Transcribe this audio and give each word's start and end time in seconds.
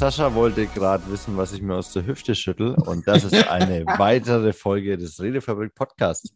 Sascha 0.00 0.34
wollte 0.34 0.66
gerade 0.66 1.06
wissen, 1.10 1.36
was 1.36 1.52
ich 1.52 1.60
mir 1.60 1.74
aus 1.74 1.92
der 1.92 2.06
Hüfte 2.06 2.34
schüttel. 2.34 2.74
Und 2.74 3.06
das 3.06 3.22
ist 3.22 3.46
eine 3.48 3.84
weitere 3.98 4.54
Folge 4.54 4.96
des 4.96 5.20
Redefabrik 5.20 5.74
Podcasts. 5.74 6.34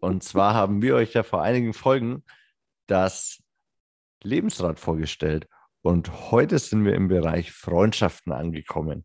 Und 0.00 0.24
zwar 0.24 0.54
haben 0.54 0.82
wir 0.82 0.96
euch 0.96 1.12
ja 1.12 1.22
vor 1.22 1.40
einigen 1.40 1.72
Folgen 1.72 2.24
das 2.88 3.38
Lebensrad 4.24 4.80
vorgestellt. 4.80 5.46
Und 5.82 6.32
heute 6.32 6.58
sind 6.58 6.84
wir 6.84 6.96
im 6.96 7.06
Bereich 7.06 7.52
Freundschaften 7.52 8.32
angekommen. 8.32 9.04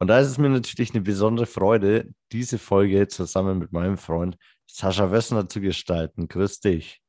Und 0.00 0.08
da 0.08 0.18
ist 0.18 0.26
es 0.26 0.38
mir 0.38 0.48
natürlich 0.48 0.92
eine 0.92 1.02
besondere 1.02 1.46
Freude, 1.46 2.08
diese 2.32 2.58
Folge 2.58 3.06
zusammen 3.06 3.60
mit 3.60 3.70
meinem 3.70 3.96
Freund 3.96 4.36
Sascha 4.66 5.12
Wessner 5.12 5.48
zu 5.48 5.60
gestalten. 5.60 6.26
Grüß 6.26 6.58
dich. 6.58 7.00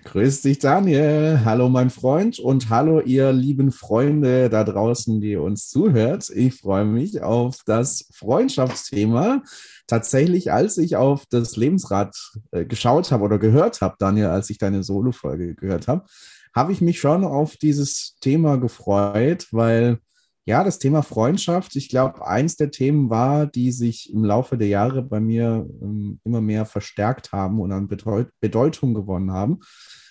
Grüß 0.00 0.40
dich, 0.40 0.58
Daniel. 0.58 1.42
Hallo, 1.44 1.68
mein 1.68 1.90
Freund 1.90 2.38
und 2.38 2.70
hallo, 2.70 3.00
ihr 3.00 3.30
lieben 3.30 3.70
Freunde 3.70 4.48
da 4.48 4.64
draußen, 4.64 5.20
die 5.20 5.36
uns 5.36 5.68
zuhört. 5.68 6.30
Ich 6.30 6.54
freue 6.54 6.86
mich 6.86 7.22
auf 7.22 7.58
das 7.66 8.08
Freundschaftsthema. 8.10 9.42
Tatsächlich, 9.86 10.50
als 10.50 10.78
ich 10.78 10.96
auf 10.96 11.26
das 11.26 11.56
Lebensrad 11.56 12.16
äh, 12.52 12.64
geschaut 12.64 13.12
habe 13.12 13.24
oder 13.24 13.38
gehört 13.38 13.82
habe, 13.82 13.96
Daniel, 13.98 14.28
als 14.28 14.48
ich 14.48 14.56
deine 14.56 14.82
Solo-Folge 14.82 15.54
gehört 15.54 15.88
habe, 15.88 16.06
habe 16.54 16.72
ich 16.72 16.80
mich 16.80 16.98
schon 16.98 17.22
auf 17.22 17.58
dieses 17.58 18.16
Thema 18.20 18.56
gefreut, 18.56 19.48
weil 19.50 19.98
ja, 20.44 20.64
das 20.64 20.78
Thema 20.78 21.02
Freundschaft, 21.02 21.76
ich 21.76 21.88
glaube, 21.88 22.26
eins 22.26 22.56
der 22.56 22.72
Themen 22.72 23.10
war, 23.10 23.46
die 23.46 23.70
sich 23.70 24.12
im 24.12 24.24
Laufe 24.24 24.58
der 24.58 24.66
Jahre 24.66 25.02
bei 25.02 25.20
mir 25.20 25.68
ähm, 25.80 26.20
immer 26.24 26.40
mehr 26.40 26.66
verstärkt 26.66 27.30
haben 27.32 27.60
und 27.60 27.70
an 27.70 27.86
Bedeut 27.86 28.28
Bedeutung 28.40 28.92
gewonnen 28.92 29.30
haben. 29.30 29.60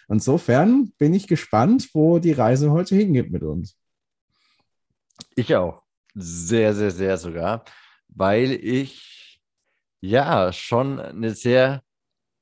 Insofern 0.08 0.92
bin 0.98 1.14
ich 1.14 1.28
gespannt, 1.28 1.90
wo 1.94 2.20
die 2.20 2.32
Reise 2.32 2.72
heute 2.72 2.96
hingeht 2.96 3.30
mit 3.32 3.44
uns. 3.44 3.78
Ich 5.36 5.54
auch. 5.56 5.84
Sehr, 6.14 6.74
sehr, 6.74 6.92
sehr 6.92 7.18
sogar, 7.18 7.64
weil 8.10 8.52
ich 8.52 9.42
ja 10.02 10.52
schon 10.52 11.00
eine 11.00 11.34
sehr, 11.34 11.84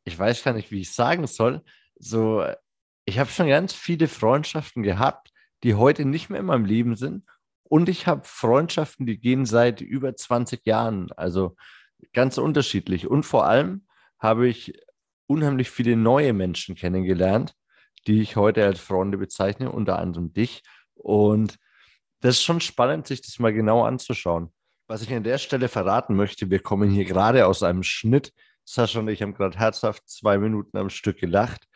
ich 0.05 0.17
weiß 0.17 0.43
gar 0.43 0.53
nicht, 0.53 0.71
wie 0.71 0.81
ich 0.81 0.91
sagen 0.91 1.27
soll, 1.27 1.63
so, 1.99 2.43
ich 3.05 3.19
habe 3.19 3.29
schon 3.29 3.47
ganz 3.47 3.73
viele 3.73 4.07
Freundschaften 4.07 4.81
gehabt, 4.81 5.31
die 5.63 5.75
heute 5.75 6.05
nicht 6.05 6.29
mehr 6.29 6.39
in 6.39 6.45
meinem 6.45 6.65
Leben 6.65 6.95
sind 6.95 7.23
und 7.69 7.87
ich 7.87 8.07
habe 8.07 8.21
Freundschaften, 8.25 9.05
die 9.05 9.19
gehen 9.19 9.45
seit 9.45 9.79
über 9.79 10.15
20 10.15 10.65
Jahren. 10.65 11.11
Also 11.15 11.55
ganz 12.13 12.37
unterschiedlich. 12.37 13.07
Und 13.07 13.23
vor 13.23 13.45
allem 13.45 13.85
habe 14.19 14.47
ich 14.47 14.73
unheimlich 15.27 15.69
viele 15.69 15.95
neue 15.95 16.33
Menschen 16.33 16.75
kennengelernt, 16.75 17.53
die 18.07 18.21
ich 18.21 18.35
heute 18.35 18.65
als 18.65 18.79
Freunde 18.79 19.19
bezeichne, 19.19 19.71
unter 19.71 19.99
anderem 19.99 20.33
dich. 20.33 20.63
Und 20.95 21.57
das 22.21 22.37
ist 22.37 22.43
schon 22.43 22.59
spannend, 22.59 23.05
sich 23.05 23.21
das 23.21 23.37
mal 23.37 23.53
genau 23.53 23.83
anzuschauen. 23.85 24.51
Was 24.87 25.03
ich 25.03 25.13
an 25.13 25.23
der 25.23 25.37
Stelle 25.37 25.69
verraten 25.69 26.15
möchte, 26.15 26.49
wir 26.49 26.59
kommen 26.59 26.89
hier 26.89 27.05
gerade 27.05 27.45
aus 27.45 27.61
einem 27.61 27.83
Schnitt. 27.83 28.33
Sascha 28.65 28.99
und 28.99 29.07
ich 29.07 29.21
haben 29.21 29.35
gerade 29.35 29.57
herzhaft 29.57 30.09
zwei 30.09 30.39
Minuten 30.39 30.77
am 30.77 30.89
Stück 30.89 31.19
gelacht 31.19 31.68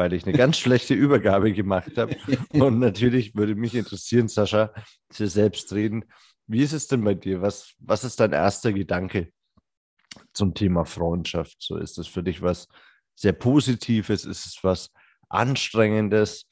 weil 0.00 0.14
ich 0.14 0.26
eine 0.26 0.34
ganz 0.34 0.56
schlechte 0.56 0.94
Übergabe 0.94 1.52
gemacht 1.52 1.98
habe. 1.98 2.16
Und 2.54 2.78
natürlich 2.78 3.34
würde 3.34 3.54
mich 3.54 3.74
interessieren, 3.74 4.28
Sascha, 4.28 4.72
zu 5.10 5.26
selbst 5.28 5.74
reden. 5.74 6.06
Wie 6.46 6.62
ist 6.62 6.72
es 6.72 6.88
denn 6.88 7.04
bei 7.04 7.12
dir? 7.12 7.42
Was, 7.42 7.74
was 7.80 8.02
ist 8.04 8.18
dein 8.18 8.32
erster 8.32 8.72
Gedanke 8.72 9.30
zum 10.32 10.54
Thema 10.54 10.86
Freundschaft? 10.86 11.58
So 11.58 11.76
ist 11.76 11.98
es 11.98 12.06
für 12.06 12.22
dich 12.22 12.40
was 12.40 12.66
sehr 13.14 13.34
Positives? 13.34 14.24
Ist 14.24 14.46
es 14.46 14.60
was 14.62 14.90
Anstrengendes? 15.28 16.46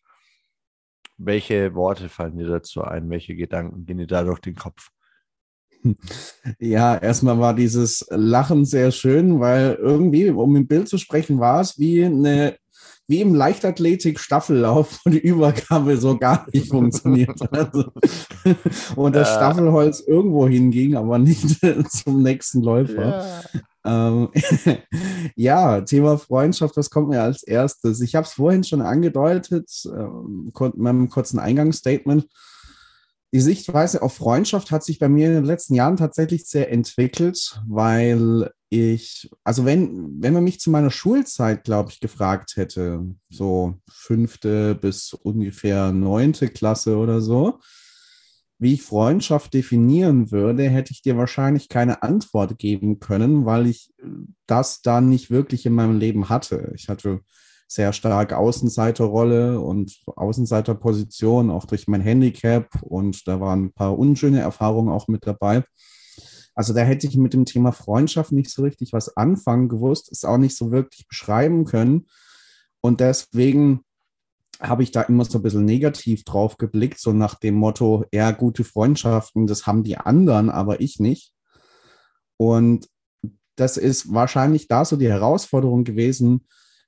Welche 1.16 1.74
Worte 1.74 2.10
fallen 2.10 2.36
dir 2.36 2.48
dazu 2.48 2.82
ein? 2.82 3.08
Welche 3.08 3.34
Gedanken 3.34 3.86
gehen 3.86 3.96
dir 3.96 4.06
da 4.06 4.24
durch 4.24 4.40
den 4.40 4.56
Kopf? 4.56 4.90
Ja, 6.58 6.96
erstmal 6.98 7.38
war 7.38 7.54
dieses 7.54 8.06
Lachen 8.10 8.64
sehr 8.64 8.90
schön, 8.90 9.40
weil 9.40 9.74
irgendwie, 9.74 10.28
um 10.28 10.54
im 10.56 10.66
Bild 10.66 10.88
zu 10.88 10.98
sprechen, 10.98 11.38
war 11.38 11.60
es 11.60 11.78
wie 11.78 12.04
eine 12.04 12.58
wie 13.06 13.22
im 13.22 13.34
Leichtathletik-Staffellauf, 13.34 15.00
wo 15.04 15.10
die 15.10 15.18
Übergabe 15.18 15.96
so 15.96 16.18
gar 16.18 16.46
nicht 16.52 16.68
funktioniert 16.68 17.40
hat. 17.52 17.72
und 18.96 19.16
das 19.16 19.34
Staffelholz 19.34 20.00
irgendwo 20.00 20.46
hinging, 20.46 20.94
aber 20.94 21.18
nicht 21.18 21.58
zum 21.90 22.22
nächsten 22.22 22.62
Läufer. 22.62 23.42
Ja. 23.54 24.08
Ähm, 24.10 24.28
ja, 25.36 25.80
Thema 25.80 26.18
Freundschaft, 26.18 26.76
was 26.76 26.90
kommt 26.90 27.08
mir 27.08 27.22
als 27.22 27.42
erstes? 27.42 28.02
Ich 28.02 28.14
habe 28.14 28.26
es 28.26 28.34
vorhin 28.34 28.62
schon 28.62 28.82
angedeutet, 28.82 29.70
äh, 29.86 30.06
mit 30.62 30.76
meinem 30.76 31.08
kurzen 31.08 31.38
Eingangsstatement 31.38 32.26
die 33.32 33.40
Sichtweise 33.40 34.00
auf 34.02 34.14
Freundschaft 34.14 34.70
hat 34.70 34.82
sich 34.82 34.98
bei 34.98 35.08
mir 35.08 35.28
in 35.28 35.34
den 35.34 35.44
letzten 35.44 35.74
Jahren 35.74 35.96
tatsächlich 35.96 36.46
sehr 36.46 36.72
entwickelt, 36.72 37.60
weil 37.68 38.50
ich, 38.70 39.30
also 39.44 39.64
wenn, 39.64 40.22
wenn 40.22 40.32
man 40.32 40.44
mich 40.44 40.60
zu 40.60 40.70
meiner 40.70 40.90
Schulzeit, 40.90 41.64
glaube 41.64 41.90
ich, 41.90 42.00
gefragt 42.00 42.56
hätte, 42.56 43.04
so 43.28 43.74
fünfte 43.90 44.74
bis 44.74 45.12
ungefähr 45.12 45.92
neunte 45.92 46.48
Klasse 46.48 46.96
oder 46.96 47.20
so, 47.20 47.60
wie 48.58 48.74
ich 48.74 48.82
Freundschaft 48.82 49.54
definieren 49.54 50.32
würde, 50.32 50.68
hätte 50.68 50.92
ich 50.92 51.02
dir 51.02 51.16
wahrscheinlich 51.16 51.68
keine 51.68 52.02
Antwort 52.02 52.58
geben 52.58 52.98
können, 52.98 53.44
weil 53.44 53.66
ich 53.66 53.92
das 54.46 54.82
dann 54.82 55.08
nicht 55.08 55.30
wirklich 55.30 55.64
in 55.64 55.74
meinem 55.74 55.98
Leben 55.98 56.28
hatte. 56.28 56.72
Ich 56.74 56.88
hatte 56.88 57.20
sehr 57.68 57.92
stark 57.92 58.32
Außenseiterrolle 58.32 59.60
und 59.60 59.94
Außenseiterposition, 60.06 61.50
auch 61.50 61.66
durch 61.66 61.86
mein 61.86 62.00
Handicap. 62.00 62.82
Und 62.82 63.28
da 63.28 63.40
waren 63.40 63.66
ein 63.66 63.72
paar 63.72 63.96
unschöne 63.98 64.40
Erfahrungen 64.40 64.88
auch 64.88 65.06
mit 65.06 65.26
dabei. 65.26 65.62
Also 66.54 66.72
da 66.72 66.80
hätte 66.80 67.06
ich 67.06 67.16
mit 67.16 67.34
dem 67.34 67.44
Thema 67.44 67.70
Freundschaft 67.70 68.32
nicht 68.32 68.50
so 68.50 68.62
richtig 68.62 68.92
was 68.92 69.16
anfangen 69.16 69.68
gewusst, 69.68 70.10
es 70.10 70.24
auch 70.24 70.38
nicht 70.38 70.56
so 70.56 70.72
wirklich 70.72 71.06
beschreiben 71.06 71.66
können. 71.66 72.06
Und 72.80 73.00
deswegen 73.00 73.82
habe 74.60 74.82
ich 74.82 74.90
da 74.90 75.02
immer 75.02 75.24
so 75.24 75.38
ein 75.38 75.42
bisschen 75.42 75.64
negativ 75.64 76.24
drauf 76.24 76.56
geblickt, 76.56 76.98
so 76.98 77.12
nach 77.12 77.36
dem 77.36 77.54
Motto, 77.54 78.06
ja, 78.12 78.32
gute 78.32 78.64
Freundschaften, 78.64 79.46
das 79.46 79.66
haben 79.66 79.84
die 79.84 79.98
anderen, 79.98 80.50
aber 80.50 80.80
ich 80.80 80.98
nicht. 80.98 81.32
Und 82.38 82.88
das 83.56 83.76
ist 83.76 84.12
wahrscheinlich 84.12 84.68
da 84.68 84.84
so 84.84 84.96
die 84.96 85.08
Herausforderung 85.08 85.84
gewesen, 85.84 86.46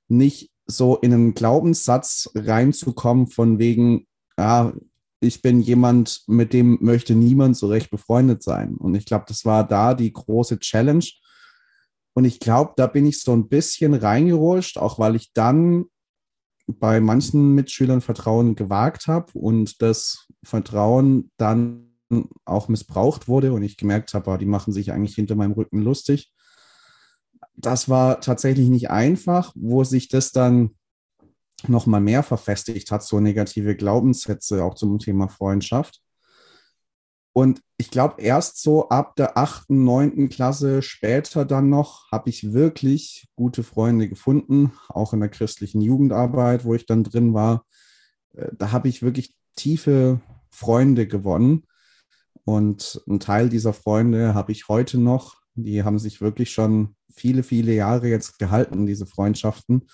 nicht 0.09 0.51
so 0.71 0.97
in 0.97 1.13
einen 1.13 1.33
Glaubenssatz 1.33 2.29
reinzukommen 2.35 3.27
von 3.27 3.59
wegen, 3.59 4.07
ja, 4.37 4.73
ich 5.19 5.41
bin 5.41 5.59
jemand, 5.61 6.23
mit 6.27 6.51
dem 6.51 6.79
möchte 6.81 7.13
niemand 7.13 7.55
so 7.55 7.67
recht 7.67 7.91
befreundet 7.91 8.41
sein. 8.41 8.75
Und 8.75 8.95
ich 8.95 9.05
glaube, 9.05 9.25
das 9.27 9.45
war 9.45 9.67
da 9.67 9.93
die 9.93 10.11
große 10.11 10.59
Challenge. 10.59 11.05
Und 12.13 12.25
ich 12.25 12.39
glaube, 12.39 12.73
da 12.75 12.87
bin 12.87 13.05
ich 13.05 13.21
so 13.21 13.31
ein 13.31 13.47
bisschen 13.47 13.93
reingerutscht, 13.93 14.77
auch 14.77 14.97
weil 14.97 15.15
ich 15.15 15.31
dann 15.33 15.85
bei 16.67 16.99
manchen 16.99 17.53
Mitschülern 17.53 18.01
Vertrauen 18.01 18.55
gewagt 18.55 19.07
habe 19.07 19.31
und 19.33 19.81
das 19.81 20.27
Vertrauen 20.43 21.31
dann 21.37 21.97
auch 22.45 22.67
missbraucht 22.67 23.27
wurde 23.27 23.53
und 23.53 23.63
ich 23.63 23.77
gemerkt 23.77 24.13
habe, 24.13 24.31
ah, 24.31 24.37
die 24.37 24.45
machen 24.45 24.73
sich 24.73 24.91
eigentlich 24.91 25.15
hinter 25.15 25.35
meinem 25.35 25.53
Rücken 25.53 25.81
lustig 25.81 26.33
das 27.65 27.89
war 27.89 28.21
tatsächlich 28.21 28.69
nicht 28.69 28.89
einfach, 28.89 29.53
wo 29.55 29.83
sich 29.83 30.09
das 30.09 30.31
dann 30.31 30.71
noch 31.67 31.85
mal 31.85 32.01
mehr 32.01 32.23
verfestigt 32.23 32.91
hat, 32.91 33.03
so 33.03 33.19
negative 33.19 33.75
Glaubenssätze 33.75 34.63
auch 34.63 34.75
zum 34.75 34.99
Thema 34.99 35.27
Freundschaft. 35.27 36.01
Und 37.33 37.61
ich 37.77 37.91
glaube, 37.91 38.21
erst 38.21 38.61
so 38.61 38.89
ab 38.89 39.15
der 39.15 39.37
achten, 39.37 39.85
neunten 39.85 40.27
Klasse 40.29 40.81
später 40.81 41.45
dann 41.45 41.69
noch 41.69 42.11
habe 42.11 42.29
ich 42.29 42.51
wirklich 42.51 43.29
gute 43.35 43.63
Freunde 43.63 44.09
gefunden, 44.09 44.73
auch 44.89 45.13
in 45.13 45.21
der 45.21 45.29
christlichen 45.29 45.81
Jugendarbeit, 45.81 46.65
wo 46.65 46.75
ich 46.75 46.85
dann 46.85 47.03
drin 47.03 47.33
war. 47.33 47.65
Äh, 48.33 48.49
da 48.57 48.71
habe 48.71 48.89
ich 48.89 49.01
wirklich 49.01 49.33
tiefe 49.55 50.19
Freunde 50.49 51.07
gewonnen. 51.07 51.67
Und 52.43 53.01
ein 53.07 53.19
Teil 53.19 53.49
dieser 53.49 53.73
Freunde 53.73 54.33
habe 54.33 54.51
ich 54.51 54.67
heute 54.67 54.97
noch. 54.97 55.40
Die 55.55 55.83
haben 55.83 55.99
sich 55.99 56.21
wirklich 56.21 56.51
schon 56.51 56.95
viele, 57.13 57.43
viele 57.43 57.73
Jahre 57.73 58.07
jetzt 58.07 58.39
gehalten, 58.39 58.85
diese 58.85 59.05
Freundschaften. 59.05 59.87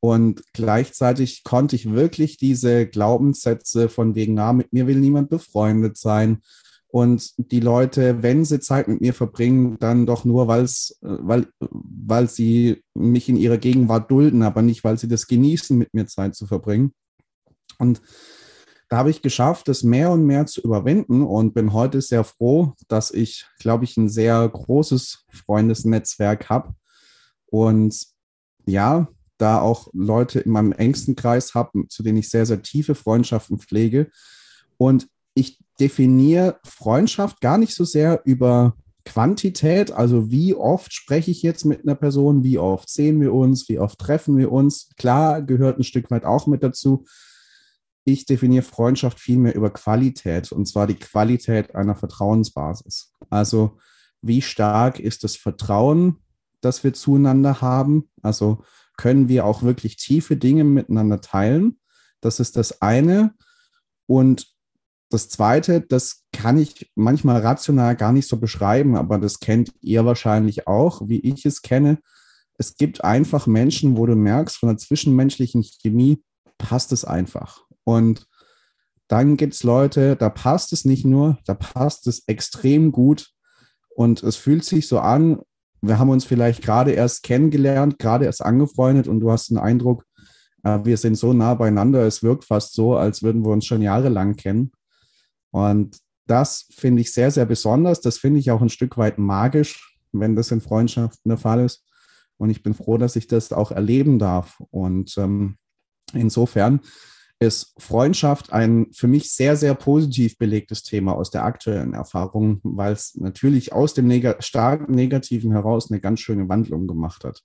Und 0.00 0.42
gleichzeitig 0.52 1.42
konnte 1.42 1.74
ich 1.74 1.90
wirklich 1.90 2.36
diese 2.36 2.86
Glaubenssätze 2.86 3.88
von 3.88 4.14
wegen, 4.14 4.34
na, 4.34 4.52
mit 4.52 4.72
mir 4.72 4.86
will 4.86 5.00
niemand 5.00 5.30
befreundet 5.30 5.96
sein. 5.96 6.42
Und 6.88 7.32
die 7.36 7.60
Leute, 7.60 8.22
wenn 8.22 8.44
sie 8.44 8.60
Zeit 8.60 8.88
mit 8.88 9.00
mir 9.00 9.12
verbringen, 9.12 9.76
dann 9.80 10.06
doch 10.06 10.24
nur, 10.24 10.48
weil's, 10.48 10.98
äh, 11.02 11.08
weil, 11.20 11.46
weil 11.60 12.28
sie 12.28 12.82
mich 12.94 13.28
in 13.28 13.36
ihrer 13.36 13.58
Gegenwart 13.58 14.10
dulden, 14.10 14.42
aber 14.42 14.62
nicht, 14.62 14.84
weil 14.84 14.98
sie 14.98 15.08
das 15.08 15.26
genießen, 15.26 15.76
mit 15.76 15.92
mir 15.92 16.06
Zeit 16.06 16.36
zu 16.36 16.46
verbringen. 16.46 16.92
Und 17.78 18.00
da 18.88 18.98
habe 18.98 19.10
ich 19.10 19.22
geschafft, 19.22 19.68
es 19.68 19.82
mehr 19.82 20.10
und 20.10 20.24
mehr 20.24 20.46
zu 20.46 20.60
überwinden 20.62 21.22
und 21.22 21.54
bin 21.54 21.72
heute 21.72 22.00
sehr 22.00 22.24
froh, 22.24 22.74
dass 22.88 23.10
ich, 23.10 23.46
glaube 23.58 23.84
ich, 23.84 23.96
ein 23.96 24.08
sehr 24.08 24.48
großes 24.48 25.24
Freundesnetzwerk 25.30 26.48
habe 26.48 26.74
und 27.46 28.06
ja, 28.66 29.08
da 29.38 29.60
auch 29.60 29.88
Leute 29.92 30.40
in 30.40 30.52
meinem 30.52 30.72
engsten 30.72 31.16
Kreis 31.16 31.54
habe, 31.54 31.88
zu 31.88 32.02
denen 32.02 32.18
ich 32.18 32.30
sehr, 32.30 32.46
sehr 32.46 32.62
tiefe 32.62 32.94
Freundschaften 32.94 33.58
pflege. 33.58 34.10
Und 34.78 35.08
ich 35.34 35.58
definiere 35.78 36.58
Freundschaft 36.64 37.40
gar 37.40 37.58
nicht 37.58 37.74
so 37.74 37.84
sehr 37.84 38.22
über 38.24 38.76
Quantität, 39.04 39.92
also 39.92 40.30
wie 40.30 40.54
oft 40.54 40.92
spreche 40.92 41.30
ich 41.30 41.42
jetzt 41.42 41.64
mit 41.64 41.82
einer 41.82 41.94
Person, 41.94 42.42
wie 42.42 42.58
oft 42.58 42.88
sehen 42.90 43.20
wir 43.20 43.32
uns, 43.32 43.68
wie 43.68 43.78
oft 43.78 43.98
treffen 43.98 44.36
wir 44.36 44.50
uns. 44.50 44.90
Klar, 44.96 45.42
gehört 45.42 45.78
ein 45.78 45.84
Stück 45.84 46.10
weit 46.10 46.24
auch 46.24 46.46
mit 46.46 46.62
dazu. 46.62 47.04
Ich 48.08 48.24
definiere 48.24 48.62
Freundschaft 48.62 49.18
vielmehr 49.18 49.56
über 49.56 49.70
Qualität, 49.70 50.52
und 50.52 50.66
zwar 50.66 50.86
die 50.86 50.94
Qualität 50.94 51.74
einer 51.74 51.96
Vertrauensbasis. 51.96 53.12
Also 53.30 53.78
wie 54.22 54.42
stark 54.42 55.00
ist 55.00 55.24
das 55.24 55.34
Vertrauen, 55.34 56.18
das 56.60 56.84
wir 56.84 56.94
zueinander 56.94 57.60
haben? 57.60 58.08
Also 58.22 58.62
können 58.96 59.28
wir 59.28 59.44
auch 59.44 59.64
wirklich 59.64 59.96
tiefe 59.96 60.36
Dinge 60.36 60.62
miteinander 60.62 61.20
teilen? 61.20 61.80
Das 62.20 62.38
ist 62.38 62.56
das 62.56 62.80
eine. 62.80 63.34
Und 64.06 64.46
das 65.10 65.28
Zweite, 65.28 65.80
das 65.80 66.24
kann 66.32 66.58
ich 66.58 66.92
manchmal 66.94 67.40
rational 67.40 67.96
gar 67.96 68.12
nicht 68.12 68.28
so 68.28 68.36
beschreiben, 68.36 68.96
aber 68.96 69.18
das 69.18 69.40
kennt 69.40 69.72
ihr 69.80 70.04
wahrscheinlich 70.04 70.68
auch, 70.68 71.02
wie 71.08 71.18
ich 71.18 71.44
es 71.44 71.62
kenne. 71.62 71.98
Es 72.56 72.76
gibt 72.76 73.02
einfach 73.02 73.48
Menschen, 73.48 73.96
wo 73.96 74.06
du 74.06 74.14
merkst, 74.14 74.58
von 74.58 74.68
der 74.68 74.78
zwischenmenschlichen 74.78 75.64
Chemie 75.64 76.22
passt 76.56 76.92
es 76.92 77.04
einfach. 77.04 77.65
Und 77.86 78.26
dann 79.06 79.36
gibt 79.36 79.54
es 79.54 79.62
Leute, 79.62 80.16
da 80.16 80.28
passt 80.28 80.72
es 80.72 80.84
nicht 80.84 81.04
nur, 81.04 81.38
da 81.46 81.54
passt 81.54 82.08
es 82.08 82.24
extrem 82.26 82.90
gut. 82.90 83.30
Und 83.94 84.22
es 84.24 84.34
fühlt 84.34 84.64
sich 84.64 84.88
so 84.88 84.98
an, 84.98 85.40
wir 85.80 85.98
haben 85.98 86.10
uns 86.10 86.24
vielleicht 86.24 86.62
gerade 86.62 86.90
erst 86.90 87.22
kennengelernt, 87.22 87.98
gerade 87.98 88.24
erst 88.24 88.44
angefreundet 88.44 89.06
und 89.06 89.20
du 89.20 89.30
hast 89.30 89.50
den 89.50 89.58
Eindruck, 89.58 90.04
äh, 90.64 90.80
wir 90.82 90.96
sind 90.96 91.14
so 91.14 91.32
nah 91.32 91.54
beieinander, 91.54 92.04
es 92.04 92.24
wirkt 92.24 92.44
fast 92.44 92.74
so, 92.74 92.96
als 92.96 93.22
würden 93.22 93.44
wir 93.44 93.52
uns 93.52 93.66
schon 93.66 93.82
jahrelang 93.82 94.34
kennen. 94.34 94.72
Und 95.52 95.98
das 96.26 96.66
finde 96.74 97.02
ich 97.02 97.12
sehr, 97.12 97.30
sehr 97.30 97.46
besonders. 97.46 98.00
Das 98.00 98.18
finde 98.18 98.40
ich 98.40 98.50
auch 98.50 98.60
ein 98.60 98.68
Stück 98.68 98.98
weit 98.98 99.16
magisch, 99.16 99.96
wenn 100.10 100.34
das 100.34 100.50
in 100.50 100.60
Freundschaften 100.60 101.28
der 101.28 101.38
Fall 101.38 101.64
ist. 101.64 101.84
Und 102.36 102.50
ich 102.50 102.64
bin 102.64 102.74
froh, 102.74 102.98
dass 102.98 103.14
ich 103.14 103.28
das 103.28 103.52
auch 103.52 103.70
erleben 103.70 104.18
darf. 104.18 104.60
Und 104.70 105.16
ähm, 105.18 105.56
insofern 106.12 106.80
ist 107.38 107.74
Freundschaft 107.78 108.52
ein 108.52 108.92
für 108.92 109.08
mich 109.08 109.32
sehr, 109.32 109.56
sehr 109.56 109.74
positiv 109.74 110.38
belegtes 110.38 110.82
Thema 110.82 111.14
aus 111.14 111.30
der 111.30 111.44
aktuellen 111.44 111.92
Erfahrung, 111.92 112.60
weil 112.62 112.92
es 112.92 113.14
natürlich 113.16 113.72
aus 113.72 113.92
dem 113.94 114.06
Neg 114.06 114.42
stark 114.42 114.88
Negativen 114.88 115.52
heraus 115.52 115.90
eine 115.90 116.00
ganz 116.00 116.20
schöne 116.20 116.48
Wandlung 116.48 116.86
gemacht 116.86 117.24
hat. 117.24 117.42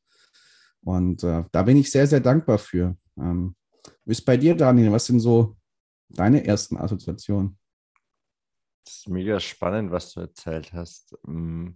Und 0.83 1.23
äh, 1.23 1.43
da 1.51 1.63
bin 1.63 1.77
ich 1.77 1.91
sehr, 1.91 2.07
sehr 2.07 2.21
dankbar 2.21 2.57
für. 2.57 2.95
Ähm, 3.17 3.55
wie 4.05 4.11
ist 4.11 4.25
bei 4.25 4.37
dir, 4.37 4.55
Daniel? 4.55 4.91
Was 4.91 5.05
sind 5.05 5.19
so 5.19 5.57
deine 6.09 6.45
ersten 6.45 6.77
Assoziationen? 6.77 7.57
Das 8.85 8.95
ist 8.95 9.09
mega 9.09 9.39
spannend, 9.39 9.91
was 9.91 10.13
du 10.13 10.21
erzählt 10.21 10.73
hast. 10.73 11.15
Mm, 11.23 11.71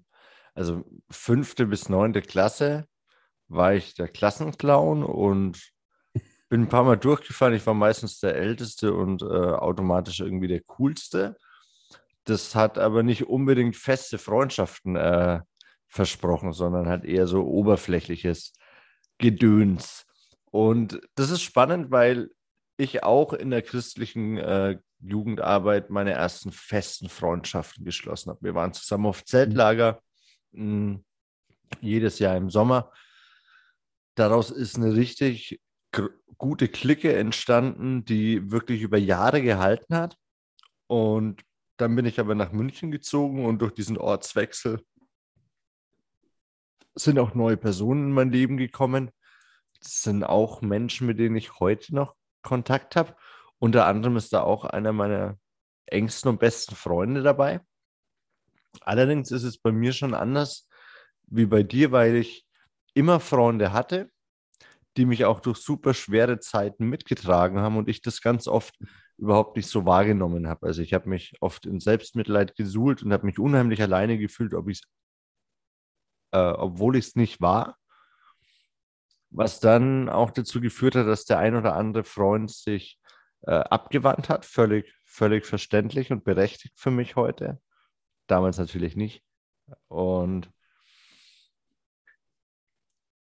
also 0.53 0.83
fünfte 1.11 1.65
bis 1.67 1.89
neunte 1.89 2.21
Klasse 2.21 2.87
war 3.47 3.73
ich 3.73 3.93
der 3.93 4.07
Klassenclown 4.07 5.03
und 5.03 5.74
bin 6.49 6.61
ein 6.61 6.69
paar 6.69 6.83
Mal 6.83 6.97
durchgefahren. 6.97 7.53
Ich 7.53 7.65
war 7.65 7.73
meistens 7.73 8.19
der 8.19 8.35
Älteste 8.35 8.93
und 8.93 9.21
äh, 9.21 9.25
automatisch 9.25 10.19
irgendwie 10.19 10.47
der 10.47 10.61
Coolste. 10.61 11.37
Das 12.23 12.55
hat 12.55 12.77
aber 12.77 13.03
nicht 13.03 13.27
unbedingt 13.27 13.75
feste 13.75 14.17
Freundschaften 14.17 14.95
äh, 14.95 15.41
versprochen, 15.87 16.53
sondern 16.53 16.87
halt 16.87 17.05
eher 17.05 17.27
so 17.27 17.43
oberflächliches 17.43 18.53
Gedöns. 19.17 20.05
Und 20.51 20.99
das 21.15 21.29
ist 21.29 21.41
spannend, 21.41 21.91
weil 21.91 22.29
ich 22.77 23.03
auch 23.03 23.33
in 23.33 23.51
der 23.51 23.61
christlichen 23.61 24.37
äh, 24.37 24.77
Jugendarbeit 24.99 25.89
meine 25.89 26.11
ersten 26.11 26.51
festen 26.51 27.09
Freundschaften 27.09 27.85
geschlossen 27.85 28.31
habe. 28.31 28.41
Wir 28.41 28.55
waren 28.55 28.73
zusammen 28.73 29.05
auf 29.05 29.23
Zeltlager, 29.23 30.01
mh, 30.51 30.63
mm, 30.93 31.05
jedes 31.81 32.19
Jahr 32.19 32.37
im 32.37 32.49
Sommer. 32.49 32.91
Daraus 34.15 34.49
ist 34.51 34.77
eine 34.77 34.95
richtig 34.95 35.59
gute 36.37 36.67
Clique 36.67 37.15
entstanden, 37.15 38.05
die 38.05 38.51
wirklich 38.51 38.81
über 38.81 38.97
Jahre 38.97 39.41
gehalten 39.41 39.95
hat. 39.95 40.17
Und 40.87 41.43
dann 41.77 41.95
bin 41.95 42.05
ich 42.05 42.19
aber 42.19 42.35
nach 42.35 42.51
München 42.51 42.91
gezogen 42.91 43.45
und 43.45 43.59
durch 43.61 43.73
diesen 43.73 43.97
Ortswechsel 43.97 44.81
sind 46.95 47.19
auch 47.19 47.35
neue 47.35 47.57
Personen 47.57 48.05
in 48.05 48.13
mein 48.13 48.31
Leben 48.31 48.57
gekommen. 48.57 49.11
Das 49.81 50.01
sind 50.03 50.23
auch 50.23 50.61
Menschen, 50.61 51.07
mit 51.07 51.19
denen 51.19 51.35
ich 51.35 51.59
heute 51.59 51.93
noch 51.93 52.15
Kontakt 52.41 52.95
habe. 52.95 53.15
Unter 53.59 53.85
anderem 53.85 54.15
ist 54.15 54.31
da 54.31 54.41
auch 54.41 54.65
einer 54.65 54.93
meiner 54.93 55.37
engsten 55.87 56.29
und 56.29 56.39
besten 56.39 56.75
Freunde 56.75 57.21
dabei. 57.21 57.61
Allerdings 58.81 59.31
ist 59.31 59.43
es 59.43 59.57
bei 59.57 59.71
mir 59.71 59.93
schon 59.93 60.13
anders 60.13 60.67
wie 61.27 61.45
bei 61.45 61.63
dir, 61.63 61.91
weil 61.91 62.15
ich 62.15 62.45
immer 62.93 63.19
Freunde 63.19 63.73
hatte, 63.73 64.09
die 64.97 65.05
mich 65.05 65.25
auch 65.25 65.39
durch 65.39 65.57
super 65.57 65.93
schwere 65.93 66.39
Zeiten 66.39 66.87
mitgetragen 66.87 67.59
haben 67.59 67.77
und 67.77 67.89
ich 67.89 68.01
das 68.01 68.21
ganz 68.21 68.47
oft 68.47 68.77
überhaupt 69.17 69.55
nicht 69.55 69.67
so 69.67 69.85
wahrgenommen 69.85 70.47
habe. 70.47 70.67
Also 70.67 70.81
ich 70.81 70.93
habe 70.93 71.09
mich 71.09 71.35
oft 71.41 71.65
in 71.65 71.79
Selbstmitleid 71.79 72.55
gesuhlt 72.55 73.03
und 73.03 73.13
habe 73.13 73.25
mich 73.25 73.39
unheimlich 73.39 73.81
alleine 73.81 74.17
gefühlt, 74.17 74.53
ob 74.53 74.69
ich's, 74.69 74.81
äh, 76.31 76.37
obwohl 76.37 76.95
ich 76.97 77.07
es 77.07 77.15
nicht 77.15 77.41
war. 77.41 77.77
Was 79.29 79.59
dann 79.59 80.09
auch 80.09 80.31
dazu 80.31 80.61
geführt 80.61 80.95
hat, 80.95 81.07
dass 81.07 81.25
der 81.25 81.39
ein 81.39 81.55
oder 81.55 81.75
andere 81.75 82.03
Freund 82.03 82.51
sich 82.51 82.99
äh, 83.41 83.51
abgewandt 83.51 84.29
hat. 84.29 84.45
Völlig, 84.45 84.93
völlig 85.05 85.45
verständlich 85.45 86.11
und 86.11 86.23
berechtigt 86.23 86.73
für 86.77 86.91
mich 86.91 87.15
heute. 87.15 87.59
Damals 88.27 88.57
natürlich 88.57 88.95
nicht. 88.95 89.23
Und 89.87 90.49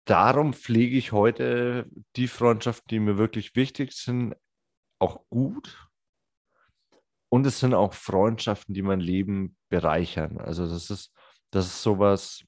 darum 0.05 0.53
pflege 0.53 0.97
ich 0.97 1.11
heute 1.11 1.87
die 2.15 2.27
Freundschaften, 2.27 2.87
die 2.89 2.99
mir 2.99 3.17
wirklich 3.17 3.55
wichtig 3.55 3.93
sind, 3.93 4.35
auch 4.99 5.27
gut. 5.29 5.89
Und 7.29 7.45
es 7.45 7.59
sind 7.59 7.73
auch 7.73 7.93
Freundschaften, 7.93 8.73
die 8.73 8.83
mein 8.83 8.99
Leben 8.99 9.57
bereichern. 9.69 10.39
Also 10.39 10.67
das 10.67 10.89
ist, 10.89 11.11
das 11.51 11.65
ist 11.65 11.81
sowas, 11.81 12.43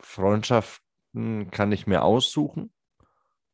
Freundschaften 0.00 1.50
kann 1.50 1.72
ich 1.72 1.86
mir 1.86 2.02
aussuchen. 2.02 2.72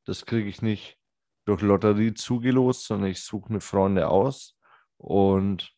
Das 0.04 0.26
kriege 0.26 0.48
ich 0.48 0.60
nicht 0.60 0.98
durch 1.44 1.62
Lotterie 1.62 2.14
zugelost, 2.14 2.86
sondern 2.86 3.10
ich 3.10 3.22
suche 3.22 3.52
mir 3.52 3.60
Freunde 3.60 4.08
aus. 4.08 4.56
Und 4.96 5.72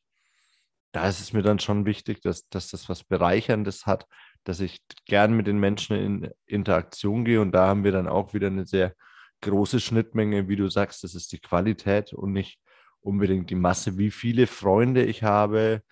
da 0.92 1.08
ist 1.08 1.20
es 1.20 1.32
mir 1.32 1.42
dann 1.42 1.58
schon 1.58 1.86
wichtig, 1.86 2.20
dass, 2.22 2.48
dass 2.48 2.70
das 2.70 2.88
was 2.88 3.04
Bereicherndes 3.04 3.84
hat, 3.84 4.06
dass 4.44 4.60
ich 4.60 4.80
gern 5.06 5.34
mit 5.34 5.46
den 5.46 5.58
Menschen 5.58 5.96
in 5.96 6.30
Interaktion 6.46 7.24
gehe. 7.24 7.40
Und 7.40 7.52
da 7.52 7.66
haben 7.66 7.84
wir 7.84 7.92
dann 7.92 8.08
auch 8.08 8.34
wieder 8.34 8.48
eine 8.48 8.66
sehr 8.66 8.94
große 9.40 9.80
Schnittmenge, 9.80 10.48
wie 10.48 10.56
du 10.56 10.68
sagst, 10.68 11.04
das 11.04 11.14
ist 11.14 11.32
die 11.32 11.40
Qualität 11.40 12.12
und 12.12 12.32
nicht 12.32 12.58
unbedingt 13.00 13.50
die 13.50 13.54
Masse, 13.56 13.98
wie 13.98 14.10
viele 14.10 14.46
Freunde 14.46 15.04
ich 15.04 15.22
habe. 15.22 15.82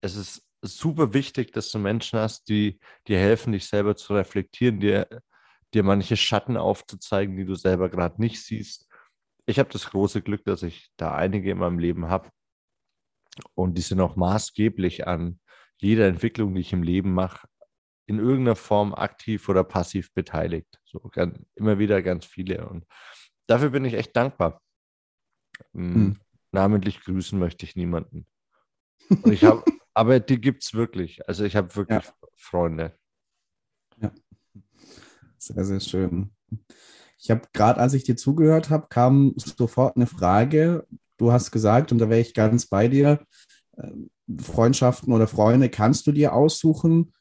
Es 0.00 0.16
ist 0.16 0.42
super 0.62 1.12
wichtig, 1.12 1.52
dass 1.52 1.70
du 1.70 1.78
Menschen 1.78 2.18
hast, 2.18 2.48
die 2.48 2.78
dir 3.08 3.18
helfen, 3.18 3.52
dich 3.52 3.66
selber 3.66 3.96
zu 3.96 4.14
reflektieren, 4.14 4.80
dir 4.80 5.06
dir 5.74 5.82
manche 5.82 6.16
Schatten 6.16 6.56
aufzuzeigen, 6.56 7.36
die 7.36 7.44
du 7.44 7.54
selber 7.54 7.88
gerade 7.88 8.20
nicht 8.20 8.42
siehst. 8.42 8.86
Ich 9.46 9.58
habe 9.58 9.70
das 9.70 9.90
große 9.90 10.22
Glück, 10.22 10.44
dass 10.44 10.62
ich 10.62 10.90
da 10.96 11.14
einige 11.14 11.50
in 11.50 11.58
meinem 11.58 11.78
Leben 11.78 12.08
habe. 12.08 12.30
Und 13.54 13.78
die 13.78 13.82
sind 13.82 14.00
auch 14.00 14.16
maßgeblich 14.16 15.06
an 15.06 15.40
jeder 15.78 16.06
Entwicklung, 16.06 16.54
die 16.54 16.60
ich 16.60 16.72
im 16.72 16.82
Leben 16.82 17.14
mache, 17.14 17.48
in 18.06 18.18
irgendeiner 18.18 18.56
Form 18.56 18.94
aktiv 18.94 19.48
oder 19.48 19.64
passiv 19.64 20.12
beteiligt. 20.12 20.80
So 20.84 21.00
ganz, 21.12 21.38
immer 21.54 21.78
wieder 21.78 22.02
ganz 22.02 22.24
viele. 22.24 22.68
Und 22.68 22.86
dafür 23.46 23.70
bin 23.70 23.84
ich 23.84 23.94
echt 23.94 24.16
dankbar. 24.16 24.60
Hm. 25.72 26.18
Namentlich 26.50 27.00
grüßen 27.00 27.38
möchte 27.38 27.64
ich 27.64 27.76
niemanden. 27.76 28.26
Und 29.08 29.32
ich 29.32 29.44
habe, 29.44 29.64
aber 29.94 30.20
die 30.20 30.40
gibt 30.40 30.64
es 30.64 30.74
wirklich. 30.74 31.26
Also 31.28 31.44
ich 31.44 31.56
habe 31.56 31.74
wirklich 31.76 32.04
ja. 32.04 32.12
Freunde. 32.36 32.96
Ja. 33.98 34.12
Sehr, 35.38 35.64
sehr 35.64 35.80
schön. 35.80 36.32
Ich 37.18 37.30
habe 37.30 37.42
gerade, 37.52 37.80
als 37.80 37.94
ich 37.94 38.04
dir 38.04 38.16
zugehört 38.16 38.70
habe, 38.70 38.88
kam 38.88 39.34
sofort 39.36 39.96
eine 39.96 40.06
Frage. 40.06 40.86
Du 41.18 41.32
hast 41.32 41.50
gesagt, 41.50 41.92
und 41.92 41.98
da 41.98 42.10
wäre 42.10 42.20
ich 42.20 42.34
ganz 42.34 42.66
bei 42.66 42.88
dir, 42.88 43.24
ähm, 43.78 44.10
Freundschaften 44.40 45.12
oder 45.12 45.26
Freunde 45.26 45.68
kannst 45.68 46.06
du 46.06 46.12
dir 46.12 46.32
aussuchen. 46.32 47.12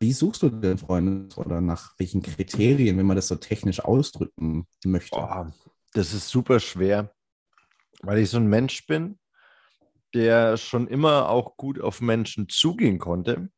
Wie 0.00 0.12
suchst 0.12 0.42
du 0.42 0.48
denn 0.48 0.78
Freunde 0.78 1.34
oder 1.36 1.60
nach 1.60 1.94
welchen 1.98 2.22
Kriterien, 2.22 2.96
wenn 2.98 3.06
man 3.06 3.16
das 3.16 3.28
so 3.28 3.34
technisch 3.34 3.80
ausdrücken 3.80 4.66
möchte? 4.84 5.18
Oh, 5.18 5.46
das 5.92 6.14
ist 6.14 6.28
super 6.28 6.60
schwer, 6.60 7.12
weil 8.02 8.18
ich 8.18 8.30
so 8.30 8.36
ein 8.36 8.46
Mensch 8.46 8.86
bin, 8.86 9.18
der 10.14 10.56
schon 10.56 10.86
immer 10.86 11.28
auch 11.28 11.56
gut 11.56 11.80
auf 11.80 12.00
Menschen 12.00 12.48
zugehen 12.48 12.98
konnte. 12.98 13.50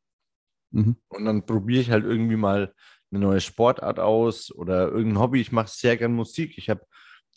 Mhm. 0.71 0.95
Und 1.09 1.25
dann 1.25 1.45
probiere 1.45 1.81
ich 1.81 1.91
halt 1.91 2.05
irgendwie 2.05 2.37
mal 2.37 2.73
eine 3.11 3.19
neue 3.19 3.41
Sportart 3.41 3.99
aus 3.99 4.51
oder 4.51 4.87
irgendein 4.87 5.19
Hobby. 5.19 5.41
Ich 5.41 5.51
mache 5.51 5.69
sehr 5.69 5.97
gern 5.97 6.13
Musik. 6.13 6.57
Ich 6.57 6.69
habe 6.69 6.85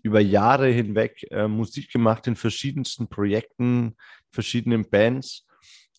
über 0.02 0.20
Jahre 0.20 0.68
hinweg 0.68 1.26
äh, 1.30 1.48
Musik 1.48 1.90
gemacht 1.90 2.26
in 2.26 2.36
verschiedensten 2.36 3.08
Projekten, 3.08 3.96
verschiedenen 4.30 4.88
Bands. 4.88 5.43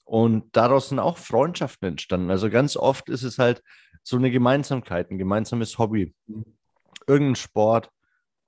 Und 0.06 0.56
daraus 0.56 0.90
sind 0.90 1.00
auch 1.00 1.18
Freundschaften 1.18 1.90
entstanden. 1.90 2.30
Also 2.30 2.50
ganz 2.50 2.78
oft 2.78 3.10
ist 3.10 3.24
es 3.24 3.40
halt 3.40 3.64
so 4.04 4.18
eine 4.18 4.30
Gemeinsamkeit, 4.30 5.10
ein 5.10 5.18
gemeinsames 5.18 5.80
Hobby. 5.80 6.14
Irgendein 7.08 7.36
Sport, 7.36 7.90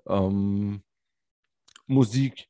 ähm, 0.07 0.83
Musik. 1.87 2.47